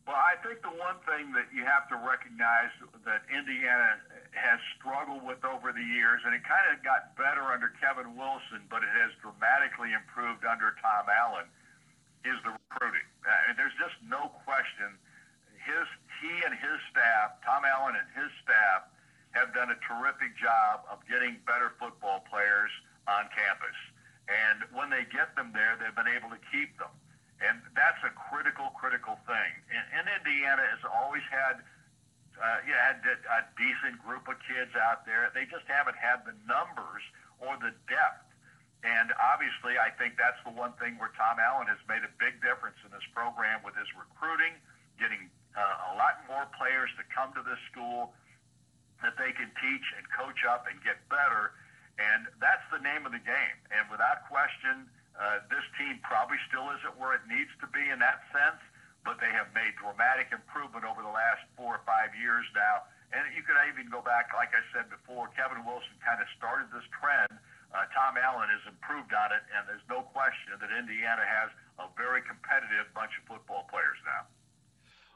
Well, 0.09 0.17
I 0.17 0.41
think 0.41 0.65
the 0.65 0.73
one 0.73 0.97
thing 1.05 1.37
that 1.37 1.53
you 1.53 1.61
have 1.69 1.85
to 1.93 1.97
recognize 2.01 2.73
that 3.05 3.29
Indiana 3.29 4.01
has 4.33 4.57
struggled 4.73 5.21
with 5.21 5.45
over 5.45 5.69
the 5.69 5.85
years, 5.85 6.25
and 6.25 6.33
it 6.33 6.41
kind 6.49 6.65
of 6.73 6.81
got 6.81 7.13
better 7.13 7.45
under 7.53 7.69
Kevin 7.77 8.17
Wilson, 8.17 8.65
but 8.73 8.81
it 8.81 8.89
has 8.89 9.13
dramatically 9.21 9.93
improved 9.93 10.49
under 10.49 10.73
Tom 10.81 11.05
Allen, 11.13 11.45
is 12.25 12.41
the 12.41 12.57
recruiting. 12.57 13.05
Uh, 13.21 13.29
and 13.45 13.53
there's 13.53 13.77
just 13.77 13.93
no 14.01 14.33
question. 14.49 14.97
His 15.61 15.85
he 16.25 16.33
and 16.41 16.57
his 16.57 16.81
staff, 16.89 17.37
Tom 17.45 17.61
Allen 17.61 17.93
and 17.93 18.09
his 18.17 18.33
staff, 18.41 18.89
have 19.37 19.53
done 19.53 19.69
a 19.69 19.77
terrific 19.85 20.33
job 20.41 20.89
of 20.89 21.05
getting 21.05 21.37
better 21.45 21.77
football 21.77 22.25
players 22.25 22.73
on 23.05 23.29
campus. 23.29 23.77
And 24.25 24.65
when 24.73 24.89
they 24.89 25.05
get 25.13 25.37
them 25.37 25.53
there, 25.53 25.77
they've 25.77 25.93
been 25.93 26.09
able 26.09 26.33
to 26.33 26.41
keep 26.49 26.73
them. 26.81 26.89
And 27.39 27.63
that's 27.71 27.99
a 28.03 28.11
critical, 28.11 28.75
critical 28.75 29.15
thing. 29.23 29.51
And, 29.71 29.85
and 29.95 30.05
Indiana 30.11 30.63
has 30.75 30.83
always 30.83 31.23
had, 31.31 31.63
uh, 32.35 32.59
yeah, 32.67 32.99
had 32.99 32.99
a 33.07 33.41
decent 33.55 33.95
group 34.03 34.27
of 34.27 34.35
kids 34.43 34.75
out 34.75 35.07
there. 35.07 35.31
They 35.31 35.47
just 35.47 35.63
haven't 35.71 35.95
had 35.95 36.27
the 36.27 36.35
numbers 36.43 37.03
or 37.39 37.55
the 37.63 37.71
depth. 37.87 38.27
And 38.83 39.11
obviously, 39.19 39.75
I 39.75 39.91
think 39.91 40.15
that's 40.15 40.39
the 40.47 40.55
one 40.55 40.71
thing 40.79 40.95
where 40.99 41.11
Tom 41.19 41.35
Allen 41.39 41.67
has 41.67 41.79
made 41.87 42.03
a 42.03 42.11
big 42.15 42.39
difference 42.39 42.79
in 42.83 42.91
this 42.95 43.03
program 43.11 43.59
with 43.63 43.75
his 43.75 43.87
recruiting, 43.91 44.55
getting 44.95 45.27
uh, 45.55 45.91
a 45.91 45.99
lot 45.99 46.23
more 46.31 46.47
players 46.55 46.87
to 46.95 47.03
come 47.11 47.35
to 47.35 47.43
this 47.43 47.59
school 47.71 48.15
that 49.03 49.15
they 49.19 49.31
can 49.35 49.51
teach 49.59 49.87
and 49.95 50.03
coach 50.11 50.43
up 50.47 50.67
and 50.67 50.79
get 50.83 50.99
better. 51.11 51.55
And 51.99 52.31
that's 52.39 52.63
the 52.71 52.79
name 52.79 53.03
of 53.03 53.11
the 53.11 53.23
game. 53.23 53.57
And 53.75 53.87
without 53.91 54.27
question, 54.31 54.87
uh, 55.19 55.43
this 55.51 55.63
team 55.75 55.99
probably 55.99 56.39
still 56.47 56.71
isn't 56.79 56.95
where 56.95 57.11
it 57.11 57.23
needs 57.27 57.51
to 57.59 57.67
be 57.75 57.83
in 57.91 57.99
that 57.99 58.23
sense, 58.31 58.63
but 59.03 59.19
they 59.19 59.29
have 59.35 59.51
made 59.51 59.75
dramatic 59.75 60.31
improvement 60.31 60.87
over 60.87 61.03
the 61.03 61.11
last 61.11 61.43
four 61.59 61.75
or 61.75 61.83
five 61.83 62.15
years 62.15 62.47
now. 62.55 62.87
And 63.11 63.27
you 63.35 63.43
could 63.43 63.59
even 63.67 63.91
go 63.91 63.99
back, 63.99 64.31
like 64.31 64.55
I 64.55 64.63
said 64.71 64.87
before, 64.87 65.27
Kevin 65.35 65.65
Wilson 65.67 65.97
kind 65.99 66.23
of 66.23 66.29
started 66.39 66.71
this 66.71 66.85
trend. 66.95 67.35
Uh, 67.75 67.85
Tom 67.91 68.15
Allen 68.15 68.47
has 68.47 68.63
improved 68.69 69.11
on 69.11 69.29
it, 69.35 69.43
and 69.51 69.67
there's 69.67 69.85
no 69.91 70.07
question 70.15 70.55
that 70.55 70.71
Indiana 70.71 71.25
has 71.25 71.51
a 71.83 71.91
very 71.99 72.23
competitive 72.23 72.87
bunch 72.95 73.11
of 73.19 73.27
football 73.27 73.67
players 73.67 73.97
now. 74.07 74.23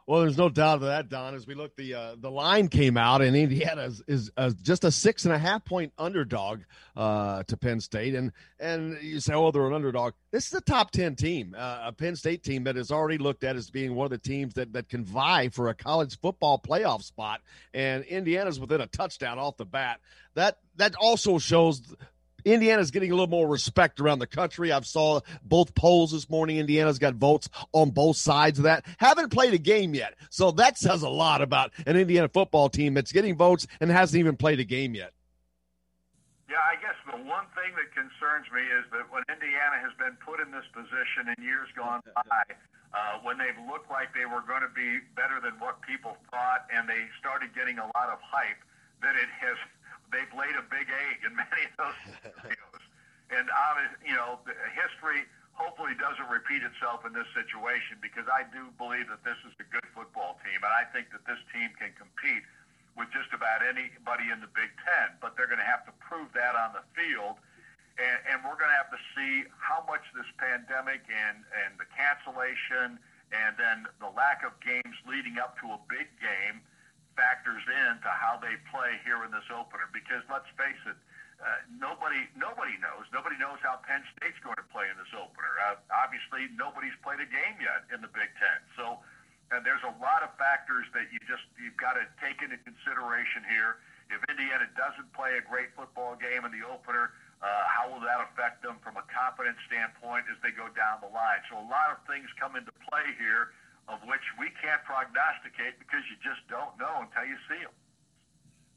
Well, 0.06 0.20
there's 0.20 0.38
no 0.38 0.50
doubt 0.50 0.76
of 0.76 0.82
that, 0.82 1.08
Don. 1.08 1.34
As 1.34 1.48
we 1.48 1.56
look, 1.56 1.78
the 1.78 1.94
uh, 1.94 2.16
the 2.20 2.30
line 2.30 2.68
came 2.68 2.98
out, 2.98 3.22
and 3.22 3.38
Indiana 3.38 3.84
is, 3.84 4.04
is 4.06 4.32
uh, 4.36 4.52
just 4.62 4.84
a 4.84 4.92
six 4.92 5.24
and 5.24 5.34
a 5.34 5.38
half 5.38 5.64
point 5.64 5.94
underdog 5.98 6.62
uh, 6.98 7.44
to 7.44 7.56
Penn 7.56 7.80
State, 7.80 8.14
and 8.14 8.34
and 8.60 9.02
you 9.02 9.22
say, 9.22 9.34
oh, 9.34 9.52
they're 9.52 9.66
an 9.66 9.74
underdog. 9.74 10.14
This 10.32 10.48
is 10.48 10.54
a 10.56 10.62
top 10.62 10.92
ten 10.92 11.16
team, 11.16 11.56
uh, 11.58 11.84
a 11.86 11.92
Penn 11.94 12.18
State 12.18 12.44
team 12.44 12.66
that 12.66 12.76
is 12.76 12.92
already 12.92 13.18
looked 13.18 13.46
at 13.46 13.56
as 13.56 13.70
being 13.70 13.96
one 13.96 14.06
of 14.06 14.12
the 14.12 14.18
teams 14.18 14.54
that 14.56 14.74
that 14.74 14.90
can 14.90 15.06
vie 15.06 15.48
for 15.48 15.70
a 15.70 15.74
college 15.74 16.20
football 16.20 16.60
playoff 16.60 17.02
spot, 17.04 17.40
and 17.74 18.04
Indiana's 18.04 18.60
within 18.60 18.82
a 18.82 18.88
touchdown 18.88 19.40
off 19.40 19.56
the 19.56 19.66
bat. 19.66 20.02
That 20.36 20.58
that 20.76 20.96
also 21.00 21.38
shows 21.38 21.82
Indiana's 22.46 22.92
getting 22.92 23.12
a 23.12 23.14
little 23.14 23.28
more 23.28 23.48
respect 23.48 24.00
around 24.00 24.20
the 24.20 24.28
country. 24.28 24.72
I've 24.72 24.86
saw 24.86 25.22
both 25.44 25.76
polls 25.76 26.12
this 26.12 26.30
morning. 26.30 26.58
Indiana's 26.58 27.00
got 27.00 27.16
votes 27.16 27.50
on 27.72 27.92
both 27.92 28.18
sides 28.18 28.60
of 28.60 28.64
that. 28.64 28.86
Haven't 28.98 29.32
played 29.32 29.54
a 29.54 29.58
game 29.58 29.94
yet. 29.94 30.16
So 30.30 30.52
that 30.52 30.78
says 30.78 31.02
a 31.02 31.10
lot 31.10 31.42
about 31.42 31.72
an 31.86 31.96
Indiana 31.96 32.28
football 32.28 32.70
team 32.70 32.94
that's 32.94 33.12
getting 33.12 33.36
votes 33.36 33.68
and 33.80 33.90
hasn't 33.90 34.20
even 34.20 34.36
played 34.38 34.60
a 34.60 34.66
game 34.66 34.96
yet. 34.96 35.14
Yeah, 36.50 36.62
I 36.70 36.78
guess 36.78 36.94
the 37.10 37.18
one 37.26 37.50
thing 37.58 37.74
that 37.74 37.90
concerns 37.98 38.46
me 38.54 38.62
is 38.62 38.86
that 38.94 39.10
when 39.10 39.26
Indiana 39.26 39.82
has 39.82 39.90
been 39.98 40.14
put 40.22 40.38
in 40.38 40.54
this 40.54 40.68
position 40.70 41.34
in 41.34 41.42
years 41.42 41.66
gone 41.74 42.02
by, 42.14 42.46
uh, 42.94 43.18
when 43.26 43.42
they've 43.42 43.58
looked 43.66 43.90
like 43.90 44.14
they 44.14 44.30
were 44.30 44.46
going 44.46 44.62
to 44.62 44.70
be 44.70 45.02
better 45.18 45.42
than 45.42 45.58
what 45.58 45.82
people 45.82 46.14
thought 46.30 46.70
and 46.70 46.86
they 46.86 47.10
started 47.18 47.50
getting 47.58 47.82
a 47.82 47.90
lot 47.98 48.14
of 48.14 48.22
hype, 48.22 48.62
that 49.02 49.18
it 49.18 49.26
has 49.34 49.58
they've 50.12 50.32
laid 50.34 50.56
a 50.58 50.66
big 50.68 50.88
egg 50.90 51.24
in 51.24 51.34
many 51.44 51.64
of 51.70 51.74
those 51.78 51.98
scenarios. 52.20 52.84
and 53.32 53.48
obviously, 53.54 54.02
you 54.10 54.16
know, 54.16 54.42
history 54.74 55.24
hopefully 55.54 55.94
doesn't 56.02 56.26
repeat 56.34 56.66
itself 56.66 57.06
in 57.06 57.14
this 57.14 57.30
situation 57.38 58.02
because 58.02 58.26
I 58.26 58.42
do 58.50 58.74
believe 58.82 59.06
that 59.14 59.22
this 59.22 59.38
is 59.46 59.54
a 59.62 59.68
good 59.70 59.86
football 59.94 60.42
team, 60.42 60.58
and 60.66 60.74
I 60.74 60.90
think 60.90 61.14
that 61.14 61.22
this 61.30 61.38
team 61.54 61.70
can 61.78 61.94
compete 61.94 62.42
with 62.98 63.10
just 63.14 63.30
about 63.34 63.62
anybody 63.62 64.34
in 64.34 64.42
the 64.42 64.50
Big 64.54 64.70
Ten. 64.82 65.18
But 65.22 65.38
they're 65.38 65.50
going 65.50 65.62
to 65.62 65.70
have 65.70 65.86
to 65.90 65.94
prove 66.02 66.30
that 66.38 66.54
on 66.54 66.78
the 66.78 66.86
field. 66.94 67.42
And, 67.98 68.18
and 68.26 68.36
we're 68.42 68.58
going 68.58 68.74
to 68.74 68.80
have 68.82 68.90
to 68.90 69.02
see 69.14 69.46
how 69.54 69.86
much 69.86 70.02
this 70.18 70.30
pandemic 70.42 71.06
and, 71.10 71.46
and 71.54 71.78
the 71.78 71.86
cancellation 71.94 72.98
and 73.30 73.54
then 73.58 73.86
the 74.02 74.10
lack 74.14 74.42
of 74.46 74.54
games 74.62 74.98
leading 75.06 75.38
up 75.38 75.58
to 75.62 75.74
a 75.74 75.80
big 75.90 76.10
game– 76.18 76.62
factors 77.16 77.62
into 77.66 78.10
how 78.10 78.38
they 78.42 78.58
play 78.70 79.00
here 79.06 79.22
in 79.26 79.32
this 79.32 79.48
opener. 79.50 79.90
Because 79.90 80.22
let's 80.30 80.50
face 80.58 80.80
it, 80.86 80.98
uh, 81.44 81.60
nobody 81.76 82.24
nobody 82.40 82.78
knows. 82.80 83.04
Nobody 83.12 83.36
knows 83.36 83.60
how 83.60 83.82
Penn 83.84 84.04
State's 84.16 84.40
going 84.40 84.60
to 84.60 84.68
play 84.72 84.88
in 84.88 84.96
this 84.96 85.12
opener. 85.12 85.52
Uh, 85.68 85.80
obviously, 85.92 86.48
nobody's 86.56 86.96
played 87.04 87.20
a 87.20 87.28
game 87.28 87.58
yet 87.60 87.84
in 87.92 88.00
the 88.00 88.12
Big 88.12 88.32
Ten. 88.40 88.60
So 88.80 89.04
uh, 89.52 89.60
there's 89.60 89.84
a 89.84 89.94
lot 90.00 90.24
of 90.24 90.32
factors 90.40 90.88
that 90.96 91.12
you 91.12 91.20
just 91.28 91.44
you've 91.60 91.78
got 91.78 92.00
to 92.00 92.08
take 92.24 92.40
into 92.40 92.56
consideration 92.64 93.44
here. 93.50 93.84
If 94.08 94.24
Indiana 94.30 94.70
doesn't 94.78 95.10
play 95.12 95.36
a 95.40 95.44
great 95.44 95.74
football 95.74 96.16
game 96.16 96.46
in 96.48 96.52
the 96.54 96.64
opener, 96.64 97.12
uh, 97.44 97.48
how 97.68 97.92
will 97.92 98.04
that 98.08 98.24
affect 98.24 98.64
them 98.64 98.80
from 98.80 98.96
a 98.96 99.06
confidence 99.12 99.60
standpoint 99.68 100.30
as 100.32 100.40
they 100.40 100.56
go 100.56 100.72
down 100.72 101.04
the 101.04 101.12
line? 101.12 101.44
So 101.52 101.60
a 101.60 101.68
lot 101.68 101.92
of 101.92 102.00
things 102.08 102.30
come 102.40 102.56
into 102.56 102.72
play 102.88 103.04
here 103.20 103.52
of 103.88 104.00
which 104.08 104.24
we 104.40 104.48
can't 104.64 104.84
prognosticate 104.88 105.78
because 105.80 106.04
you 106.08 106.16
just 106.24 106.42
don't 106.48 106.72
know 106.80 107.04
until 107.04 107.26
you 107.28 107.38
see 107.50 107.62
them. 107.62 107.74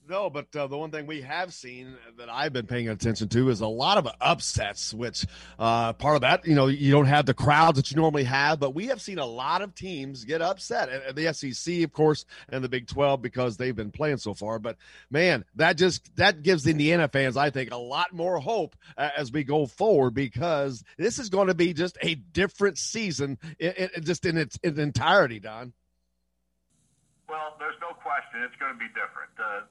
No, 0.09 0.31
but 0.31 0.55
uh, 0.55 0.69
the 0.69 0.79
one 0.79 0.93
thing 0.93 1.07
we 1.07 1.23
have 1.23 1.53
seen 1.53 1.97
that 2.19 2.29
I've 2.29 2.53
been 2.53 2.67
paying 2.67 2.89
attention 2.89 3.29
to 3.31 3.51
is 3.51 3.61
a 3.61 3.67
lot 3.67 3.99
of 3.99 4.07
upsets, 4.21 4.95
which 4.95 5.27
uh, 5.59 5.95
part 5.95 6.15
of 6.15 6.21
that, 6.21 6.47
you 6.47 6.55
know, 6.55 6.69
you 6.69 6.93
don't 6.93 7.07
have 7.07 7.27
the 7.27 7.35
crowds 7.35 7.77
that 7.77 7.91
you 7.91 7.97
normally 7.97 8.23
have, 8.23 8.61
but 8.61 8.73
we 8.73 8.87
have 8.87 9.01
seen 9.01 9.19
a 9.19 9.27
lot 9.27 9.63
of 9.63 9.75
teams 9.75 10.25
get 10.25 10.41
upset. 10.41 10.89
And 10.91 11.17
the 11.17 11.33
SEC, 11.35 11.83
of 11.83 11.93
course, 11.93 12.25
and 12.49 12.63
the 12.63 12.69
Big 12.69 12.87
12 12.87 13.21
because 13.21 13.57
they've 13.57 13.75
been 13.75 13.91
playing 13.91 14.19
so 14.19 14.33
far. 14.33 14.61
But 14.61 14.77
man, 15.11 15.45
that 15.57 15.77
just 15.77 16.15
that 16.17 16.43
gives 16.43 16.69
Indiana 16.69 17.09
fans, 17.09 17.37
I 17.37 17.51
think, 17.51 17.73
a 17.73 17.77
lot 17.77 18.13
more 18.13 18.39
hope 18.39 18.77
uh, 18.97 19.11
as 19.17 19.33
we 19.33 19.43
go 19.43 19.67
forward 19.67 20.15
because 20.15 20.85
this 20.99 21.19
is 21.19 21.31
going 21.31 21.49
to 21.49 21.55
be 21.55 21.73
just 21.73 21.99
a 22.01 22.15
different 22.15 22.79
season, 22.79 23.39
just 24.03 24.25
in 24.25 24.37
its 24.37 24.57
in 24.63 24.79
entirety, 24.79 25.41
Don. 25.41 25.73
Well, 27.27 27.59
there's 27.59 27.79
no 27.83 27.91
question 27.99 28.47
it's 28.47 28.55
going 28.57 28.75
to 28.75 28.79
be 28.79 28.91
different. 28.95 29.35
Uh, 29.35 29.67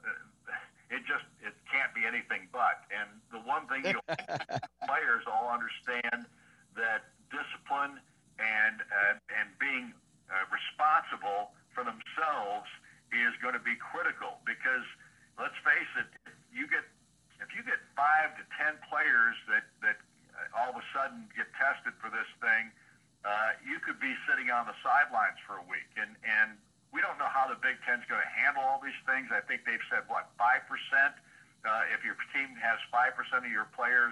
it 0.91 1.01
just 1.07 1.25
it 1.41 1.55
can't 1.71 1.91
be 1.95 2.05
anything 2.05 2.51
but. 2.51 2.83
And 2.91 3.07
the 3.31 3.41
one 3.47 3.65
thing 3.71 3.87
you 3.87 3.99
players 4.89 5.23
all 5.25 5.49
understand 5.49 6.27
that 6.75 7.09
discipline 7.31 7.97
and 8.37 8.83
uh, 8.83 9.39
and 9.39 9.47
being 9.57 9.95
uh, 10.27 10.45
responsible 10.51 11.55
for 11.71 11.87
themselves 11.87 12.67
is 13.15 13.31
going 13.39 13.55
to 13.55 13.63
be 13.63 13.79
critical 13.79 14.43
because 14.43 14.85
let's 15.39 15.57
face 15.63 15.91
it, 15.95 16.09
you 16.51 16.67
get 16.67 16.83
if 17.39 17.49
you 17.55 17.63
get 17.63 17.79
five 17.95 18.35
to 18.35 18.43
ten 18.59 18.75
players 18.91 19.35
that 19.47 19.65
that 19.79 19.97
uh, 20.35 20.59
all 20.59 20.75
of 20.75 20.77
a 20.77 20.85
sudden 20.91 21.25
get 21.33 21.47
tested 21.55 21.95
for 22.03 22.11
this 22.11 22.27
thing, 22.43 22.69
uh, 23.23 23.55
you 23.63 23.79
could 23.79 23.97
be 24.03 24.13
sitting 24.27 24.51
on 24.51 24.67
the 24.67 24.75
sidelines 24.83 25.39
for 25.47 25.57
a 25.57 25.65
week 25.65 25.87
and 25.95 26.13
and 26.21 26.59
we 26.95 27.03
don't 27.03 27.19
know 27.19 27.27
how 27.27 27.43
the 27.51 27.59
Big 27.59 27.75
Ten's 27.83 28.07
going 28.07 28.23
to 28.23 28.33
handle 28.39 28.63
all 28.63 28.79
these 28.79 28.95
things. 29.03 29.27
I 29.27 29.43
think 29.55 29.63
they've 29.63 29.87
said 29.87 30.03
what 30.11 30.27
five 30.35 30.67
percent. 30.67 31.15
Uh, 31.63 31.95
if 31.95 32.03
your 32.03 32.19
team 32.35 32.51
has 32.59 32.75
five 32.91 33.15
percent 33.15 33.47
of 33.47 33.51
your 33.55 33.71
players 33.71 34.11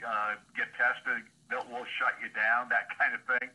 uh, 0.00 0.40
get 0.56 0.72
tested, 0.80 1.28
they'll 1.52 1.68
will 1.68 1.84
shut 2.00 2.16
you 2.24 2.32
down. 2.32 2.72
That 2.72 2.88
kind 2.96 3.12
of 3.12 3.20
thing. 3.28 3.52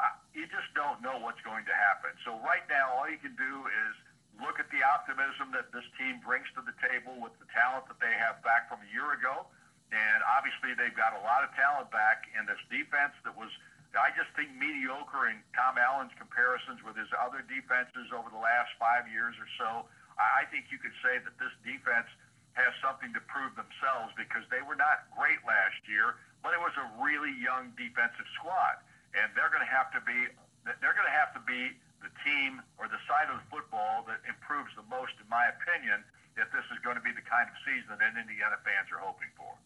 Uh, 0.00 0.08
you 0.32 0.48
just 0.48 0.72
don't 0.72 0.96
know 1.04 1.20
what's 1.20 1.44
going 1.44 1.68
to 1.68 1.76
happen. 1.76 2.16
So 2.24 2.40
right 2.40 2.64
now, 2.72 2.96
all 2.96 3.04
you 3.04 3.20
can 3.20 3.36
do 3.36 3.68
is 3.68 3.92
look 4.40 4.56
at 4.56 4.72
the 4.72 4.80
optimism 4.80 5.52
that 5.52 5.68
this 5.76 5.84
team 6.00 6.16
brings 6.24 6.48
to 6.56 6.64
the 6.64 6.72
table 6.80 7.20
with 7.20 7.36
the 7.36 7.44
talent 7.52 7.84
that 7.92 8.00
they 8.00 8.16
have 8.16 8.40
back 8.40 8.72
from 8.72 8.80
a 8.80 8.88
year 8.88 9.12
ago. 9.12 9.44
And 9.92 10.24
obviously, 10.24 10.72
they've 10.72 10.96
got 10.96 11.12
a 11.12 11.20
lot 11.20 11.44
of 11.44 11.52
talent 11.52 11.92
back 11.92 12.24
in 12.32 12.48
this 12.48 12.62
defense 12.72 13.12
that 13.28 13.36
was 13.36 13.52
I 13.92 14.14
just 14.14 14.30
think 14.38 14.54
mediocre 14.54 15.26
in 15.26 15.42
Tom 15.50 15.74
Allen's 15.74 16.14
comparisons 16.14 16.78
with 16.86 16.94
his 16.94 17.10
other 17.18 17.42
defenses 17.42 18.14
over 18.14 18.30
the 18.30 18.38
last 18.38 18.70
five 18.78 19.10
years 19.10 19.34
or 19.34 19.50
so. 19.58 19.90
I 20.20 20.44
think 20.52 20.68
you 20.68 20.76
could 20.76 20.94
say 21.00 21.16
that 21.18 21.34
this 21.40 21.52
defense 21.64 22.08
has 22.52 22.74
something 22.84 23.14
to 23.16 23.22
prove 23.30 23.54
themselves 23.56 24.12
because 24.18 24.44
they 24.52 24.60
were 24.60 24.76
not 24.76 25.08
great 25.16 25.40
last 25.48 25.80
year, 25.88 26.20
but 26.44 26.52
it 26.52 26.60
was 26.60 26.74
a 26.76 26.86
really 27.00 27.32
young 27.40 27.72
defensive 27.78 28.26
squad, 28.36 28.82
and 29.16 29.32
they're 29.32 29.52
going 29.52 29.64
to 29.64 29.72
have 29.72 29.88
to 29.96 30.02
be 30.04 30.28
they're 30.64 30.92
going 30.92 31.08
to 31.08 31.16
have 31.16 31.32
to 31.32 31.42
be 31.48 31.72
the 32.04 32.12
team 32.20 32.60
or 32.76 32.84
the 32.88 33.00
side 33.08 33.32
of 33.32 33.40
the 33.40 33.46
football 33.48 34.04
that 34.04 34.20
improves 34.28 34.68
the 34.76 34.84
most, 34.92 35.16
in 35.16 35.28
my 35.32 35.48
opinion, 35.56 36.04
if 36.36 36.48
this 36.52 36.64
is 36.68 36.78
going 36.84 36.96
to 36.96 37.04
be 37.04 37.12
the 37.12 37.24
kind 37.24 37.48
of 37.48 37.56
season 37.64 37.96
that 37.96 38.12
Indiana 38.12 38.60
fans 38.60 38.92
are 38.92 39.00
hoping 39.00 39.28
for. 39.36 39.56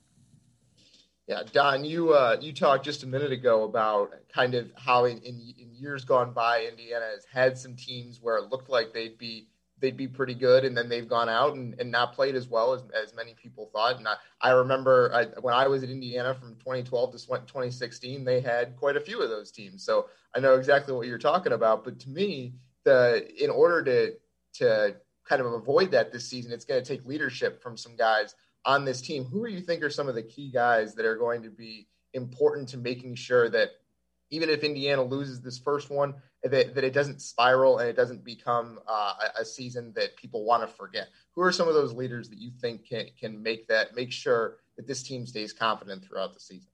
Yeah, 1.26 1.42
Don, 1.50 1.84
you 1.84 2.12
uh, 2.12 2.36
you 2.40 2.52
talked 2.52 2.84
just 2.84 3.02
a 3.02 3.06
minute 3.06 3.32
ago 3.32 3.64
about 3.64 4.12
kind 4.28 4.54
of 4.54 4.70
how 4.76 5.06
in, 5.06 5.18
in, 5.18 5.40
in, 5.58 5.72
years 5.72 6.04
gone 6.04 6.32
by, 6.32 6.66
Indiana 6.66 7.06
has 7.06 7.24
had 7.24 7.56
some 7.56 7.76
teams 7.76 8.20
where 8.20 8.36
it 8.36 8.50
looked 8.50 8.68
like 8.68 8.92
they'd 8.92 9.16
be 9.16 9.48
they'd 9.84 9.98
be 9.98 10.08
pretty 10.08 10.32
good, 10.32 10.64
and 10.64 10.74
then 10.74 10.88
they've 10.88 11.06
gone 11.06 11.28
out 11.28 11.54
and, 11.54 11.78
and 11.78 11.90
not 11.90 12.14
played 12.14 12.34
as 12.34 12.48
well 12.48 12.72
as, 12.72 12.82
as 12.94 13.14
many 13.14 13.34
people 13.34 13.68
thought. 13.70 13.98
And 13.98 14.08
I, 14.08 14.14
I 14.40 14.50
remember 14.52 15.12
I, 15.14 15.26
when 15.40 15.52
I 15.52 15.68
was 15.68 15.82
at 15.82 15.90
Indiana 15.90 16.32
from 16.32 16.54
2012 16.54 17.12
to 17.12 17.18
2016, 17.18 18.24
they 18.24 18.40
had 18.40 18.76
quite 18.76 18.96
a 18.96 19.00
few 19.00 19.20
of 19.20 19.28
those 19.28 19.50
teams. 19.50 19.84
So 19.84 20.06
I 20.34 20.40
know 20.40 20.54
exactly 20.54 20.94
what 20.94 21.06
you're 21.06 21.18
talking 21.18 21.52
about. 21.52 21.84
But 21.84 22.00
to 22.00 22.08
me, 22.08 22.54
the 22.84 23.28
in 23.42 23.50
order 23.50 23.84
to 23.84 24.14
to 24.60 24.96
kind 25.28 25.42
of 25.42 25.52
avoid 25.52 25.90
that 25.90 26.12
this 26.12 26.28
season, 26.28 26.50
it's 26.50 26.64
going 26.64 26.82
to 26.82 26.88
take 26.88 27.04
leadership 27.04 27.62
from 27.62 27.76
some 27.76 27.94
guys 27.94 28.34
on 28.64 28.86
this 28.86 29.02
team, 29.02 29.24
who 29.24 29.46
do 29.46 29.52
you 29.52 29.60
think 29.60 29.82
are 29.82 29.90
some 29.90 30.08
of 30.08 30.14
the 30.14 30.22
key 30.22 30.50
guys 30.50 30.94
that 30.94 31.04
are 31.04 31.16
going 31.16 31.42
to 31.42 31.50
be 31.50 31.86
important 32.14 32.70
to 32.70 32.78
making 32.78 33.16
sure 33.16 33.50
that 33.50 33.72
even 34.30 34.48
if 34.48 34.64
Indiana 34.64 35.02
loses 35.02 35.42
this 35.42 35.58
first 35.58 35.90
one, 35.90 36.14
that, 36.44 36.74
that 36.74 36.84
it 36.84 36.92
doesn't 36.92 37.20
spiral 37.20 37.78
and 37.78 37.88
it 37.88 37.96
doesn't 37.96 38.24
become 38.24 38.78
uh, 38.86 39.14
a 39.38 39.44
season 39.44 39.92
that 39.96 40.16
people 40.16 40.44
want 40.44 40.62
to 40.62 40.68
forget? 40.68 41.08
Who 41.34 41.42
are 41.42 41.52
some 41.52 41.68
of 41.68 41.74
those 41.74 41.92
leaders 41.92 42.28
that 42.30 42.38
you 42.38 42.50
think 42.50 42.86
can, 42.88 43.06
can 43.18 43.42
make 43.42 43.66
that, 43.68 43.94
make 43.96 44.12
sure 44.12 44.58
that 44.76 44.86
this 44.86 45.02
team 45.02 45.26
stays 45.26 45.52
confident 45.52 46.04
throughout 46.04 46.34
the 46.34 46.40
season? 46.40 46.70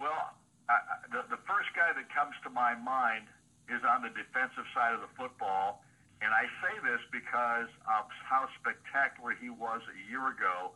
Well, 0.00 0.34
I, 0.68 0.78
the, 1.12 1.22
the 1.30 1.40
first 1.46 1.70
guy 1.76 1.92
that 1.94 2.08
comes 2.12 2.34
to 2.44 2.50
my 2.50 2.74
mind 2.74 3.26
is 3.68 3.82
on 3.86 4.02
the 4.02 4.10
defensive 4.10 4.66
side 4.74 4.94
of 4.94 5.00
the 5.00 5.12
football, 5.16 5.82
and 6.22 6.32
I 6.32 6.48
say 6.64 6.74
this 6.82 7.00
because 7.12 7.68
of 7.86 8.08
how 8.24 8.48
spectacular 8.60 9.36
he 9.40 9.50
was 9.50 9.82
a 9.84 10.10
year 10.10 10.32
ago 10.32 10.72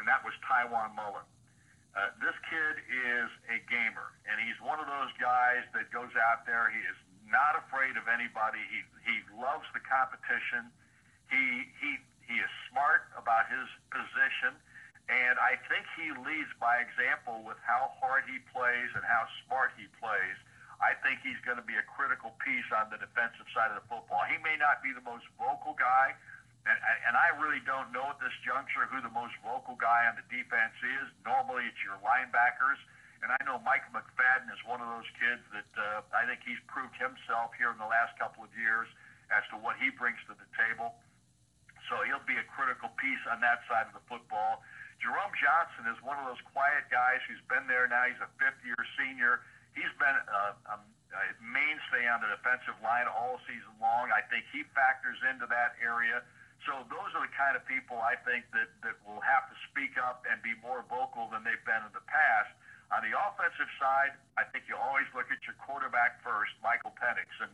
and 0.00 0.08
that 0.08 0.24
was 0.24 0.32
Tiawan 0.48 0.96
Mullen. 0.96 1.28
Uh, 1.92 2.08
this 2.24 2.32
kid 2.48 2.80
is 2.88 3.28
a 3.52 3.60
gamer, 3.68 4.16
and 4.24 4.40
he's 4.40 4.56
one 4.64 4.80
of 4.80 4.88
those 4.88 5.12
guys 5.20 5.60
that 5.76 5.92
goes 5.92 6.10
out 6.16 6.48
there. 6.48 6.72
He 6.72 6.80
is 6.80 6.96
not 7.30 7.56
afraid 7.56 7.96
of 7.96 8.06
anybody. 8.10 8.60
He 8.68 8.82
he 9.06 9.16
loves 9.38 9.66
the 9.72 9.82
competition. 9.82 10.68
He 11.30 11.70
he 11.78 11.90
he 12.26 12.36
is 12.38 12.52
smart 12.70 13.10
about 13.18 13.50
his 13.50 13.66
position, 13.90 14.54
and 15.10 15.34
I 15.42 15.58
think 15.66 15.86
he 15.98 16.14
leads 16.22 16.50
by 16.62 16.78
example 16.82 17.42
with 17.42 17.58
how 17.66 17.90
hard 17.98 18.26
he 18.30 18.38
plays 18.54 18.90
and 18.94 19.02
how 19.02 19.26
smart 19.46 19.74
he 19.74 19.90
plays. 19.98 20.38
I 20.80 20.96
think 21.04 21.20
he's 21.20 21.38
going 21.44 21.60
to 21.60 21.66
be 21.66 21.76
a 21.76 21.84
critical 21.84 22.32
piece 22.40 22.64
on 22.72 22.88
the 22.88 22.96
defensive 22.96 23.44
side 23.52 23.68
of 23.68 23.84
the 23.84 23.86
football. 23.90 24.24
He 24.32 24.40
may 24.40 24.56
not 24.56 24.80
be 24.80 24.96
the 24.96 25.04
most 25.04 25.28
vocal 25.36 25.76
guy, 25.76 26.16
and, 26.64 26.78
and 27.04 27.14
I 27.20 27.36
really 27.36 27.60
don't 27.68 27.92
know 27.92 28.08
at 28.08 28.16
this 28.16 28.32
juncture 28.40 28.88
who 28.88 29.04
the 29.04 29.12
most 29.12 29.36
vocal 29.44 29.76
guy 29.76 30.08
on 30.08 30.16
the 30.16 30.24
defense 30.32 30.72
is. 30.80 31.04
Normally, 31.26 31.68
it's 31.68 31.82
your 31.84 32.00
linebackers. 32.00 32.80
And 33.20 33.28
I 33.28 33.40
know 33.44 33.60
Mike 33.60 33.84
McFadden 33.92 34.48
is 34.48 34.60
one 34.64 34.80
of 34.80 34.88
those 34.88 35.08
kids 35.20 35.44
that 35.52 35.70
uh, 35.76 36.00
I 36.16 36.24
think 36.24 36.40
he's 36.44 36.60
proved 36.64 36.96
himself 36.96 37.52
here 37.60 37.68
in 37.68 37.76
the 37.76 37.88
last 37.88 38.16
couple 38.16 38.44
of 38.44 38.52
years 38.56 38.88
as 39.28 39.44
to 39.52 39.60
what 39.60 39.76
he 39.76 39.92
brings 39.92 40.18
to 40.26 40.34
the 40.34 40.48
table. 40.56 40.96
So 41.88 42.00
he'll 42.08 42.24
be 42.24 42.38
a 42.38 42.46
critical 42.48 42.88
piece 42.96 43.20
on 43.28 43.42
that 43.44 43.66
side 43.68 43.90
of 43.90 43.94
the 43.94 44.04
football. 44.08 44.64
Jerome 45.00 45.32
Johnson 45.36 45.88
is 45.88 45.96
one 46.04 46.20
of 46.20 46.28
those 46.28 46.40
quiet 46.52 46.88
guys 46.92 47.24
who's 47.24 47.40
been 47.48 47.64
there 47.68 47.88
now. 47.88 48.04
He's 48.04 48.20
a 48.20 48.28
fifth 48.36 48.60
year 48.64 48.76
senior. 49.00 49.40
He's 49.72 49.90
been 49.96 50.12
a, 50.12 50.44
a, 50.70 50.76
a 50.76 51.24
mainstay 51.40 52.04
on 52.08 52.20
the 52.20 52.28
defensive 52.36 52.76
line 52.84 53.08
all 53.08 53.40
season 53.48 53.72
long. 53.80 54.12
I 54.12 54.20
think 54.28 54.44
he 54.52 54.64
factors 54.76 55.16
into 55.24 55.48
that 55.48 55.76
area. 55.80 56.20
So 56.68 56.84
those 56.92 57.10
are 57.16 57.24
the 57.24 57.32
kind 57.32 57.56
of 57.56 57.64
people 57.64 57.96
I 58.04 58.20
think 58.20 58.44
that, 58.52 58.68
that 58.84 59.00
will 59.08 59.24
have 59.24 59.48
to 59.48 59.56
speak 59.72 59.96
up 59.96 60.28
and 60.28 60.36
be 60.44 60.52
more 60.60 60.84
vocal 60.92 61.32
than 61.32 61.40
they've 61.40 61.64
been 61.64 61.80
in 61.80 61.92
the 61.96 62.04
past. 62.04 62.52
On 62.90 63.00
the 63.06 63.14
offensive 63.14 63.70
side, 63.78 64.18
I 64.34 64.42
think 64.50 64.66
you 64.66 64.74
always 64.74 65.06
look 65.14 65.30
at 65.30 65.38
your 65.46 65.54
quarterback 65.62 66.18
first, 66.26 66.50
Michael 66.58 66.90
Penix. 66.98 67.30
And 67.38 67.50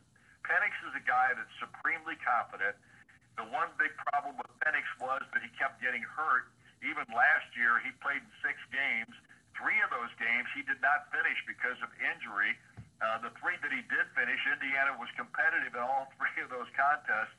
Penix 0.49 0.73
is 0.89 0.97
a 0.97 1.05
guy 1.05 1.37
that's 1.37 1.53
supremely 1.61 2.17
confident. 2.25 2.73
The 3.37 3.45
one 3.53 3.69
big 3.77 3.93
problem 4.09 4.41
with 4.41 4.49
Penix 4.65 4.89
was 4.97 5.21
that 5.37 5.45
he 5.45 5.53
kept 5.61 5.85
getting 5.85 6.01
hurt. 6.01 6.49
Even 6.81 7.05
last 7.13 7.53
year, 7.53 7.77
he 7.85 7.93
played 8.01 8.25
in 8.25 8.33
six 8.41 8.57
games. 8.73 9.13
Three 9.53 9.77
of 9.85 9.93
those 9.93 10.13
games 10.17 10.49
he 10.57 10.65
did 10.65 10.81
not 10.81 11.13
finish 11.13 11.37
because 11.45 11.77
of 11.85 11.93
injury. 12.01 12.57
Uh, 13.05 13.21
the 13.21 13.33
three 13.37 13.61
that 13.61 13.73
he 13.73 13.85
did 13.93 14.09
finish, 14.17 14.41
Indiana 14.49 14.97
was 14.97 15.13
competitive 15.21 15.77
in 15.77 15.85
all 15.85 16.09
three 16.17 16.41
of 16.41 16.49
those 16.49 16.69
contests 16.73 17.37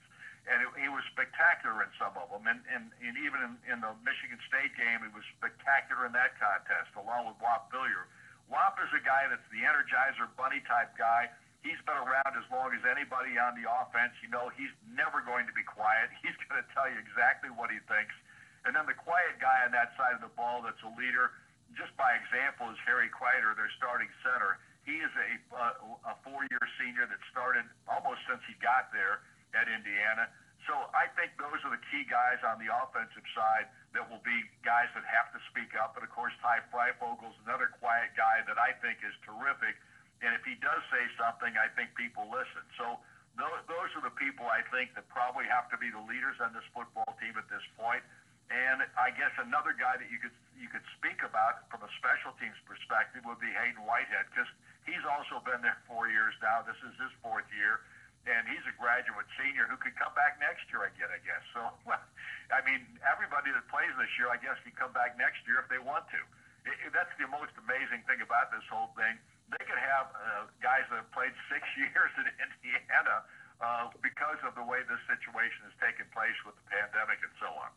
and 0.48 0.64
it, 0.64 0.70
he 0.80 0.88
was 0.88 1.04
spectacular 1.12 1.84
in 1.84 1.92
some 2.00 2.16
of 2.16 2.32
them. 2.32 2.48
And, 2.48 2.64
and, 2.72 2.88
and 3.04 3.16
even 3.20 3.40
in, 3.44 3.54
in 3.68 3.78
the 3.84 3.92
Michigan 4.08 4.40
State 4.48 4.72
game, 4.80 5.04
he 5.04 5.12
was 5.12 5.24
spectacular 5.36 6.08
in 6.08 6.16
that 6.16 6.40
contest, 6.40 6.96
along 6.96 7.28
with 7.28 7.38
Whop 7.44 7.68
Philyor. 7.68 8.08
Whop 8.48 8.80
is 8.80 8.92
a 8.96 9.04
guy 9.04 9.28
that's 9.28 9.44
the 9.52 9.68
energizer 9.68 10.32
bunny 10.40 10.64
type 10.64 10.96
guy. 10.96 11.28
He's 11.68 11.80
been 11.84 12.00
around 12.00 12.32
as 12.32 12.48
long 12.48 12.72
as 12.72 12.80
anybody 12.88 13.36
on 13.36 13.60
the 13.60 13.68
offense. 13.68 14.16
You 14.24 14.32
know, 14.32 14.48
he's 14.56 14.72
never 14.88 15.20
going 15.20 15.44
to 15.52 15.56
be 15.56 15.68
quiet. 15.68 16.08
He's 16.24 16.38
going 16.48 16.64
to 16.64 16.68
tell 16.72 16.88
you 16.88 16.96
exactly 16.96 17.52
what 17.52 17.68
he 17.68 17.84
thinks. 17.92 18.16
And 18.64 18.72
then 18.72 18.88
the 18.88 18.96
quiet 18.96 19.36
guy 19.44 19.68
on 19.68 19.76
that 19.76 19.92
side 20.00 20.16
of 20.16 20.24
the 20.24 20.32
ball 20.40 20.64
that's 20.64 20.80
a 20.88 20.92
leader, 20.96 21.36
just 21.76 21.92
by 22.00 22.16
example, 22.16 22.72
is 22.72 22.80
Harry 22.88 23.12
Crider, 23.12 23.52
their 23.56 23.72
starting 23.76 24.08
center. 24.24 24.64
He 24.88 25.04
is 25.04 25.12
a, 25.12 25.30
uh, 25.52 26.12
a 26.12 26.16
four-year 26.24 26.64
senior 26.80 27.04
that 27.04 27.20
started 27.28 27.68
almost 27.92 28.24
since 28.32 28.40
he 28.48 28.56
got 28.64 28.88
there 28.96 29.20
at 29.56 29.68
Indiana. 29.70 30.28
So 30.66 30.76
I 30.92 31.08
think 31.16 31.38
those 31.40 31.64
are 31.64 31.72
the 31.72 31.84
key 31.94 32.04
guys 32.10 32.44
on 32.44 32.60
the 32.60 32.68
offensive 32.68 33.24
side 33.32 33.72
that 33.96 34.04
will 34.12 34.24
be 34.26 34.36
guys 34.68 34.92
that 34.98 35.06
have 35.08 35.32
to 35.32 35.40
speak 35.48 35.72
up. 35.80 35.96
And 35.96 36.04
of 36.04 36.12
course, 36.12 36.36
Ty 36.44 36.68
Fryfogle's 36.68 37.38
another 37.48 37.72
quiet 37.80 38.12
guy 38.20 38.44
that 38.44 38.60
I 38.60 38.76
think 38.84 39.00
is 39.00 39.16
terrific. 39.24 39.80
And 40.20 40.36
if 40.36 40.44
he 40.44 40.60
does 40.60 40.82
say 40.92 41.08
something, 41.16 41.56
I 41.56 41.72
think 41.78 41.96
people 41.96 42.28
listen. 42.28 42.66
So 42.76 43.00
those, 43.40 43.62
those 43.70 43.90
are 43.96 44.04
the 44.04 44.16
people 44.18 44.50
I 44.50 44.66
think 44.74 44.92
that 45.00 45.08
probably 45.08 45.48
have 45.48 45.72
to 45.72 45.78
be 45.78 45.88
the 45.88 46.04
leaders 46.04 46.36
on 46.44 46.52
this 46.52 46.66
football 46.76 47.16
team 47.22 47.38
at 47.38 47.48
this 47.48 47.64
point. 47.80 48.04
And 48.52 48.84
I 48.96 49.12
guess 49.16 49.32
another 49.40 49.76
guy 49.76 50.00
that 50.00 50.08
you 50.08 50.20
could 50.24 50.36
you 50.56 50.72
could 50.72 50.84
speak 50.98 51.22
about 51.22 51.68
from 51.70 51.84
a 51.84 51.92
special 52.00 52.34
teams 52.42 52.56
perspective 52.64 53.22
would 53.28 53.38
be 53.44 53.52
Haydon 53.52 53.84
Whitehead 53.84 54.32
because 54.32 54.48
he's 54.88 55.04
also 55.06 55.44
been 55.44 55.60
there 55.62 55.78
four 55.86 56.10
years 56.10 56.34
now. 56.40 56.64
This 56.64 56.80
is 56.82 56.96
his 56.98 57.12
fourth 57.22 57.46
year 57.54 57.84
and 58.28 58.44
he's 58.52 58.64
a 58.68 58.76
graduate 58.76 59.28
senior 59.40 59.66
who 59.72 59.80
could 59.80 59.96
come 59.96 60.12
back 60.14 60.36
next 60.44 60.68
year 60.68 60.84
again, 60.84 61.08
I 61.08 61.20
guess. 61.24 61.44
So, 61.56 61.64
I 62.58 62.60
mean, 62.68 62.84
everybody 63.08 63.56
that 63.56 63.64
plays 63.72 63.92
this 63.96 64.12
year, 64.20 64.28
I 64.28 64.38
guess, 64.38 64.60
can 64.68 64.76
come 64.76 64.92
back 64.92 65.16
next 65.16 65.48
year 65.48 65.64
if 65.64 65.68
they 65.72 65.80
want 65.80 66.06
to. 66.12 66.20
It, 66.68 66.76
it, 66.84 66.92
that's 66.92 67.12
the 67.16 67.32
most 67.32 67.56
amazing 67.56 68.04
thing 68.04 68.20
about 68.20 68.52
this 68.52 68.64
whole 68.68 68.92
thing. 69.00 69.16
They 69.48 69.64
could 69.64 69.80
have 69.80 70.12
uh, 70.12 70.52
guys 70.60 70.84
that 70.92 71.08
have 71.08 71.12
played 71.16 71.32
six 71.54 71.64
years 71.80 72.12
in 72.20 72.28
Indiana 72.36 73.24
uh, 73.64 73.88
because 74.04 74.40
of 74.44 74.54
the 74.60 74.66
way 74.68 74.84
this 74.86 75.00
situation 75.08 75.64
has 75.64 75.76
taken 75.80 76.06
place 76.12 76.36
with 76.44 76.60
the 76.60 76.68
pandemic 76.68 77.24
and 77.24 77.34
so 77.40 77.50
on. 77.56 77.72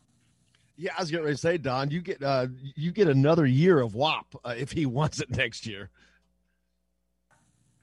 Yeah, 0.81 0.97
I 0.97 1.05
was 1.05 1.11
getting 1.13 1.29
ready 1.29 1.37
to 1.37 1.45
say, 1.45 1.59
Don, 1.59 1.93
you 1.93 2.01
get 2.01 2.25
uh, 2.25 2.49
you 2.75 2.91
get 2.91 3.07
another 3.07 3.45
year 3.45 3.81
of 3.81 3.95
Whop 3.95 4.33
uh, 4.45 4.55
if 4.57 4.73
he 4.73 4.87
wants 4.99 5.21
it 5.21 5.29
next 5.29 5.67
year. 5.67 5.91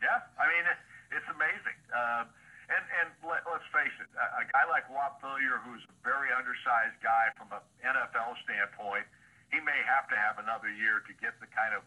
Yeah, 0.02 0.18
I 0.38 0.46
mean, 0.50 0.66
it, 0.66 0.80
it's 1.14 1.30
amazing. 1.30 1.78
Uh, 1.94 2.26
and 2.74 2.84
and 3.00 3.08
let, 3.24 3.46
let's 3.48 3.66
face 3.72 3.94
it, 4.02 4.10
a, 4.38 4.46
guy 4.46 4.66
like 4.70 4.86
Whop 4.94 5.18
Philyor, 5.20 5.60
who's 5.66 5.82
a 5.90 5.96
very 6.06 6.30
undersized 6.30 6.98
guy 7.02 7.34
from 7.36 7.50
an 7.52 7.64
NFL 7.82 8.38
standpoint, 8.46 9.10
he 9.50 9.60
may 9.64 9.80
have 9.86 10.06
to 10.14 10.18
have 10.18 10.38
another 10.38 10.70
year 10.70 11.02
to 11.06 11.14
get 11.18 11.38
the 11.42 11.50
kind 11.50 11.74
of 11.74 11.82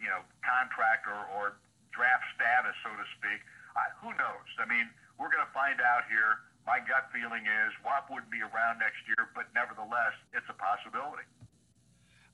you 0.00 0.08
know 0.08 0.24
contract 0.40 1.04
or, 1.04 1.20
or 1.36 1.60
draft 1.92 2.24
status, 2.34 2.74
so 2.80 2.90
to 2.94 3.06
speak. 3.20 3.40
Uh, 3.76 3.86
who 4.00 4.10
knows? 4.16 4.48
I 4.58 4.66
mean, 4.66 4.88
we're 5.20 5.30
going 5.30 5.44
to 5.44 5.54
find 5.54 5.78
out 5.84 6.08
here. 6.08 6.42
My 6.68 6.78
gut 6.84 7.08
feeling 7.10 7.44
is 7.44 7.70
Whop 7.84 8.12
wouldn't 8.12 8.30
be 8.30 8.44
around 8.44 8.78
next 8.80 9.00
year, 9.08 9.32
but 9.32 9.48
nevertheless, 9.56 10.14
it's 10.36 10.46
a 10.48 10.56
possibility. 10.56 11.24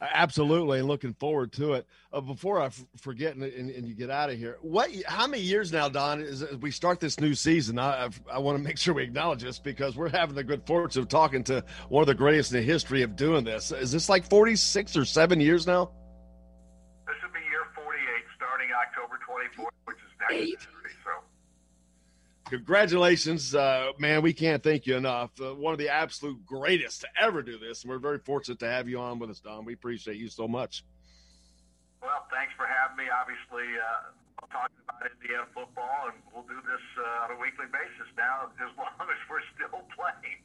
Absolutely, 0.01 0.79
and 0.79 0.89
looking 0.89 1.15
forward 1.15 1.53
to 1.53 1.73
it. 1.73 1.87
Uh, 2.13 2.21
before 2.21 2.61
I 2.61 2.67
f- 2.67 2.85
forget 3.01 3.35
and, 3.35 3.45
and, 3.45 3.71
and, 3.71 3.89
you 3.89 3.95
get 3.95 4.11
out 4.11 4.29
of 4.29 4.37
here, 4.37 4.59
what? 4.61 4.91
How 5.07 5.27
many 5.27 5.43
years 5.43 5.73
now, 5.73 5.89
Don? 5.89 6.21
Is 6.21 6.43
as 6.43 6.57
we 6.57 6.71
start 6.71 7.01
this 7.01 7.19
new 7.19 7.35
season? 7.35 7.79
I 7.79 8.05
I've, 8.05 8.21
i 8.31 8.39
want 8.39 8.59
to 8.59 8.63
make 8.63 8.77
sure 8.77 8.93
we 8.93 9.05
acknowledge 9.05 9.43
this 9.43 9.59
because 9.59 9.97
we're 9.97 10.11
having 10.11 10.35
the 10.35 10.45
good 10.45 10.67
fortune 10.67 11.01
of 11.01 11.09
talking 11.09 11.43
to 11.45 11.65
one 11.89 12.03
of 12.03 12.09
the 12.09 12.15
greatest 12.15 12.53
in 12.53 12.59
the 12.59 12.63
history 12.63 13.03
of 13.03 13.17
doing 13.17 13.43
this. 13.43 13.73
Is 13.73 13.91
this 13.91 14.11
like 14.11 14.29
forty 14.29 14.55
six 14.55 14.99
or 14.99 15.07
seven 15.07 15.41
years 15.41 15.67
now? 15.67 15.91
This 17.07 17.17
will 17.23 17.33
be 17.33 17.41
year 17.49 17.65
forty 17.75 18.01
eight, 18.01 18.25
starting 18.37 18.69
October 18.73 19.19
twenty 19.25 19.49
fourth, 19.57 19.75
which 19.87 19.97
is 19.97 20.13
next. 20.21 20.35
Eight 20.35 20.69
congratulations, 22.49 23.55
uh, 23.55 23.93
man. 23.99 24.23
We 24.23 24.33
can't 24.33 24.63
thank 24.63 24.87
you 24.87 24.97
enough. 24.97 25.31
Uh, 25.41 25.55
one 25.55 25.73
of 25.73 25.79
the 25.79 25.89
absolute 25.89 26.45
greatest 26.47 27.03
to 27.03 27.09
ever 27.21 27.43
do 27.43 27.59
this. 27.59 27.83
And 27.83 27.91
we're 27.91 27.99
very 27.99 28.19
fortunate 28.19 28.59
to 28.61 28.69
have 28.69 28.89
you 28.89 28.99
on 28.99 29.19
with 29.19 29.31
us, 29.31 29.41
Don. 29.41 29.65
We 29.65 29.75
appreciate 29.75 30.17
you 30.17 30.29
so 30.29 30.49
much. 30.49 30.85
Well, 32.01 32.27
thanks 32.31 32.53
for 32.57 32.67
having 32.67 32.97
me. 32.97 33.05
Obviously, 33.11 33.67
uh, 33.79 34.11
talking 34.57 34.81
about 34.89 35.11
Indiana 35.21 35.45
football, 35.53 36.09
and 36.09 36.17
we'll 36.33 36.49
do 36.49 36.57
this 36.65 36.81
uh, 36.97 37.25
on 37.25 37.37
a 37.37 37.39
weekly 37.41 37.67
basis 37.69 38.09
now 38.17 38.49
as 38.57 38.73
long 38.81 38.89
as 39.05 39.21
we're 39.29 39.45
still 39.55 39.85
playing. 39.93 40.41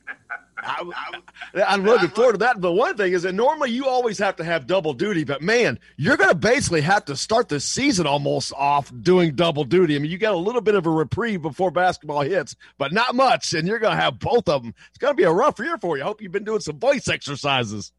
I, 0.59 1.73
am 1.73 1.83
looking 1.85 2.09
forward 2.09 2.33
to 2.33 2.37
that. 2.39 2.59
But 2.59 2.73
one 2.73 2.97
thing 2.97 3.13
is 3.13 3.23
that 3.23 3.33
normally 3.33 3.71
you 3.71 3.87
always 3.87 4.17
have 4.19 4.35
to 4.37 4.43
have 4.43 4.67
double 4.67 4.93
duty, 4.93 5.23
but 5.23 5.41
man, 5.41 5.79
you're 5.95 6.17
going 6.17 6.29
to 6.29 6.35
basically 6.35 6.81
have 6.81 7.05
to 7.05 7.15
start 7.15 7.47
the 7.47 7.59
season 7.59 8.05
almost 8.05 8.51
off 8.53 8.91
doing 9.01 9.35
double 9.35 9.63
duty. 9.63 9.95
I 9.95 9.99
mean, 9.99 10.11
you 10.11 10.17
got 10.17 10.33
a 10.33 10.37
little 10.37 10.61
bit 10.61 10.75
of 10.75 10.85
a 10.85 10.89
reprieve 10.89 11.41
before 11.41 11.71
basketball 11.71 12.21
hits, 12.21 12.55
but 12.77 12.91
not 12.91 13.15
much, 13.15 13.53
and 13.53 13.67
you're 13.67 13.79
going 13.79 13.95
to 13.95 14.01
have 14.01 14.19
both 14.19 14.49
of 14.49 14.63
them. 14.63 14.73
It's 14.89 14.97
going 14.97 15.13
to 15.13 15.17
be 15.17 15.23
a 15.23 15.31
rough 15.31 15.57
year 15.59 15.77
for 15.77 15.97
you. 15.97 16.03
I 16.03 16.05
hope 16.05 16.21
you've 16.21 16.31
been 16.31 16.43
doing 16.43 16.59
some 16.59 16.79
voice 16.79 17.07
exercises. 17.07 17.91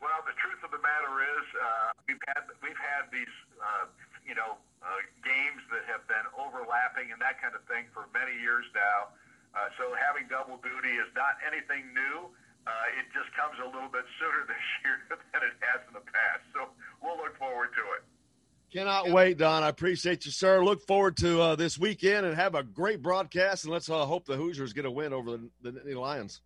Well, 0.00 0.10
the 0.26 0.34
truth 0.40 0.64
of 0.64 0.70
the 0.70 0.82
matter 0.82 1.22
is, 1.38 1.46
uh, 1.60 1.92
we've 2.08 2.18
had 2.26 2.42
we've 2.62 2.76
had 2.76 3.10
these, 3.12 3.34
uh, 3.60 3.86
you 4.26 4.34
know, 4.34 4.56
uh, 4.84 5.00
games 5.24 5.64
that 5.72 5.88
have 5.88 6.04
been 6.04 6.28
overlapping 6.36 7.08
and 7.08 7.18
that 7.24 7.40
kind 7.40 7.56
of 7.56 7.64
thing 7.64 7.88
for 7.96 8.04
many 8.12 8.36
years 8.36 8.68
now. 8.76 9.16
Uh, 9.56 9.72
so 9.80 9.96
having 9.96 10.28
double 10.28 10.60
duty 10.60 11.00
is 11.00 11.08
not 11.16 11.40
anything 11.40 11.88
new. 11.96 12.28
Uh, 12.68 12.98
it 13.00 13.08
just 13.16 13.32
comes 13.32 13.56
a 13.60 13.68
little 13.68 13.88
bit 13.88 14.04
sooner 14.20 14.44
this 14.52 14.66
year 14.84 15.00
than 15.08 15.40
it 15.40 15.56
has 15.64 15.80
in 15.88 15.96
the 15.96 16.04
past. 16.04 16.44
So 16.52 16.68
we'll 17.00 17.16
look 17.16 17.36
forward 17.40 17.72
to 17.74 17.84
it. 17.96 18.02
Cannot 18.72 19.10
wait, 19.10 19.38
Don. 19.38 19.62
I 19.62 19.68
appreciate 19.68 20.24
you, 20.26 20.32
sir. 20.32 20.64
Look 20.64 20.84
forward 20.84 21.16
to 21.18 21.40
uh, 21.40 21.56
this 21.56 21.78
weekend 21.78 22.26
and 22.26 22.34
have 22.34 22.56
a 22.56 22.64
great 22.64 23.02
broadcast. 23.02 23.64
And 23.64 23.72
let's 23.72 23.88
uh, 23.88 24.04
hope 24.04 24.26
the 24.26 24.36
Hoosiers 24.36 24.72
get 24.72 24.84
a 24.84 24.90
win 24.90 25.12
over 25.12 25.30
the, 25.30 25.50
the, 25.62 25.70
the 25.70 25.94
Lions. 25.94 26.40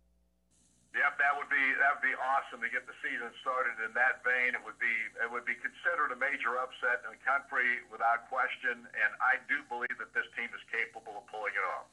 Yep, 0.89 1.21
that 1.21 1.33
would 1.37 1.51
be 1.53 1.65
that 1.77 1.89
would 1.95 2.05
be 2.05 2.17
awesome 2.17 2.65
to 2.65 2.69
get 2.73 2.89
the 2.89 2.97
season 3.05 3.29
started 3.45 3.77
in 3.85 3.93
that 3.93 4.25
vein. 4.25 4.57
It 4.57 4.63
would 4.65 4.81
be 4.81 4.89
it 5.21 5.29
would 5.29 5.45
be 5.45 5.53
considered 5.61 6.09
a 6.09 6.17
major 6.17 6.57
upset 6.57 7.05
in 7.05 7.13
the 7.13 7.21
country 7.21 7.85
without 7.93 8.25
question, 8.25 8.89
and 8.89 9.11
I 9.21 9.37
do 9.45 9.61
believe 9.69 9.93
that 10.01 10.09
this 10.17 10.25
team 10.33 10.49
is 10.49 10.63
capable 10.73 11.21
of 11.21 11.29
pulling 11.29 11.53
it 11.53 11.65
off. 11.77 11.85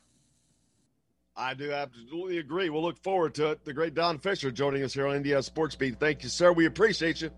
I 1.37 1.53
do 1.53 1.73
absolutely 1.73 2.39
agree. 2.39 2.71
We'll 2.73 2.83
look 2.83 2.97
forward 3.05 3.35
to 3.37 3.53
it. 3.53 3.65
The 3.69 3.77
great 3.77 3.93
Don 3.93 4.17
Fisher 4.17 4.51
joining 4.51 4.83
us 4.83 4.95
here 4.95 5.07
on 5.07 5.17
Indiana 5.17 5.43
Sports 5.43 5.77
Beat. 5.77 6.01
Thank 6.01 6.23
you, 6.25 6.31
sir. 6.31 6.51
We 6.53 6.65
appreciate 6.65 7.21
you. 7.21 7.29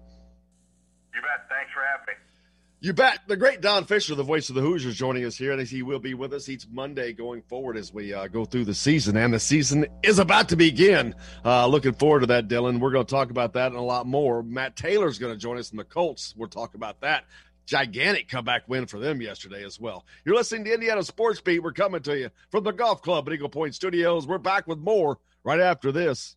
You 1.11 1.21
bet. 1.21 1.51
Thanks 1.51 1.75
for 1.75 1.83
having 1.83 2.15
me. 2.15 2.28
You 2.81 2.93
bet. 2.93 3.19
The 3.27 3.37
great 3.37 3.61
Don 3.61 3.87
Fisher, 3.87 4.15
the 4.15 4.23
voice 4.23 4.51
of 4.51 4.55
the 4.55 4.61
Hoosiers, 4.61 4.95
joining 4.95 5.25
us 5.25 5.37
here, 5.37 5.51
and 5.51 5.67
he 5.67 5.83
will 5.83 5.99
be 5.99 6.15
with 6.15 6.33
us 6.33 6.49
each 6.49 6.65
Monday 6.71 7.13
going 7.13 7.43
forward 7.43 7.77
as 7.77 7.93
we 7.93 8.15
uh, 8.15 8.29
go 8.29 8.45
through 8.45 8.67
the 8.67 8.75
season. 8.75 9.17
And 9.17 9.35
the 9.35 9.41
season 9.41 9.87
is 10.05 10.21
about 10.21 10.51
to 10.51 10.57
begin. 10.57 11.17
Uh, 11.45 11.67
looking 11.67 11.93
forward 11.93 12.21
to 12.21 12.27
that, 12.27 12.47
Dylan. 12.47 12.79
We're 12.79 12.93
going 12.93 13.05
to 13.05 13.11
talk 13.11 13.31
about 13.31 13.55
that 13.55 13.73
and 13.73 13.75
a 13.75 13.83
lot 13.83 14.07
more. 14.07 14.45
Matt 14.45 14.77
Taylor's 14.77 15.19
going 15.19 15.33
to 15.33 15.39
join 15.39 15.59
us 15.59 15.73
in 15.73 15.77
the 15.77 15.83
Colts. 15.83 16.35
We'll 16.37 16.49
talk 16.49 16.75
about 16.75 17.01
that. 17.01 17.25
Gigantic 17.67 18.29
comeback 18.29 18.69
win 18.69 18.87
for 18.87 19.01
them 19.01 19.21
yesterday 19.21 19.65
as 19.65 19.81
well. 19.81 20.07
You're 20.25 20.37
listening 20.37 20.65
to 20.67 20.75
Indiana 20.75 21.03
Sports 21.03 21.41
Beat. 21.41 21.65
We're 21.65 21.73
coming 21.73 22.03
to 22.03 22.17
you 22.17 22.31
from 22.53 22.63
the 22.63 22.71
Golf 22.71 23.03
Club 23.03 23.27
at 23.27 23.35
Eagle 23.35 23.49
Point 23.49 23.75
Studios. 23.75 24.25
We're 24.25 24.39
back 24.39 24.69
with 24.69 24.79
more 24.79 25.19
right 25.43 25.61
after 25.61 25.91
this. 25.91 26.37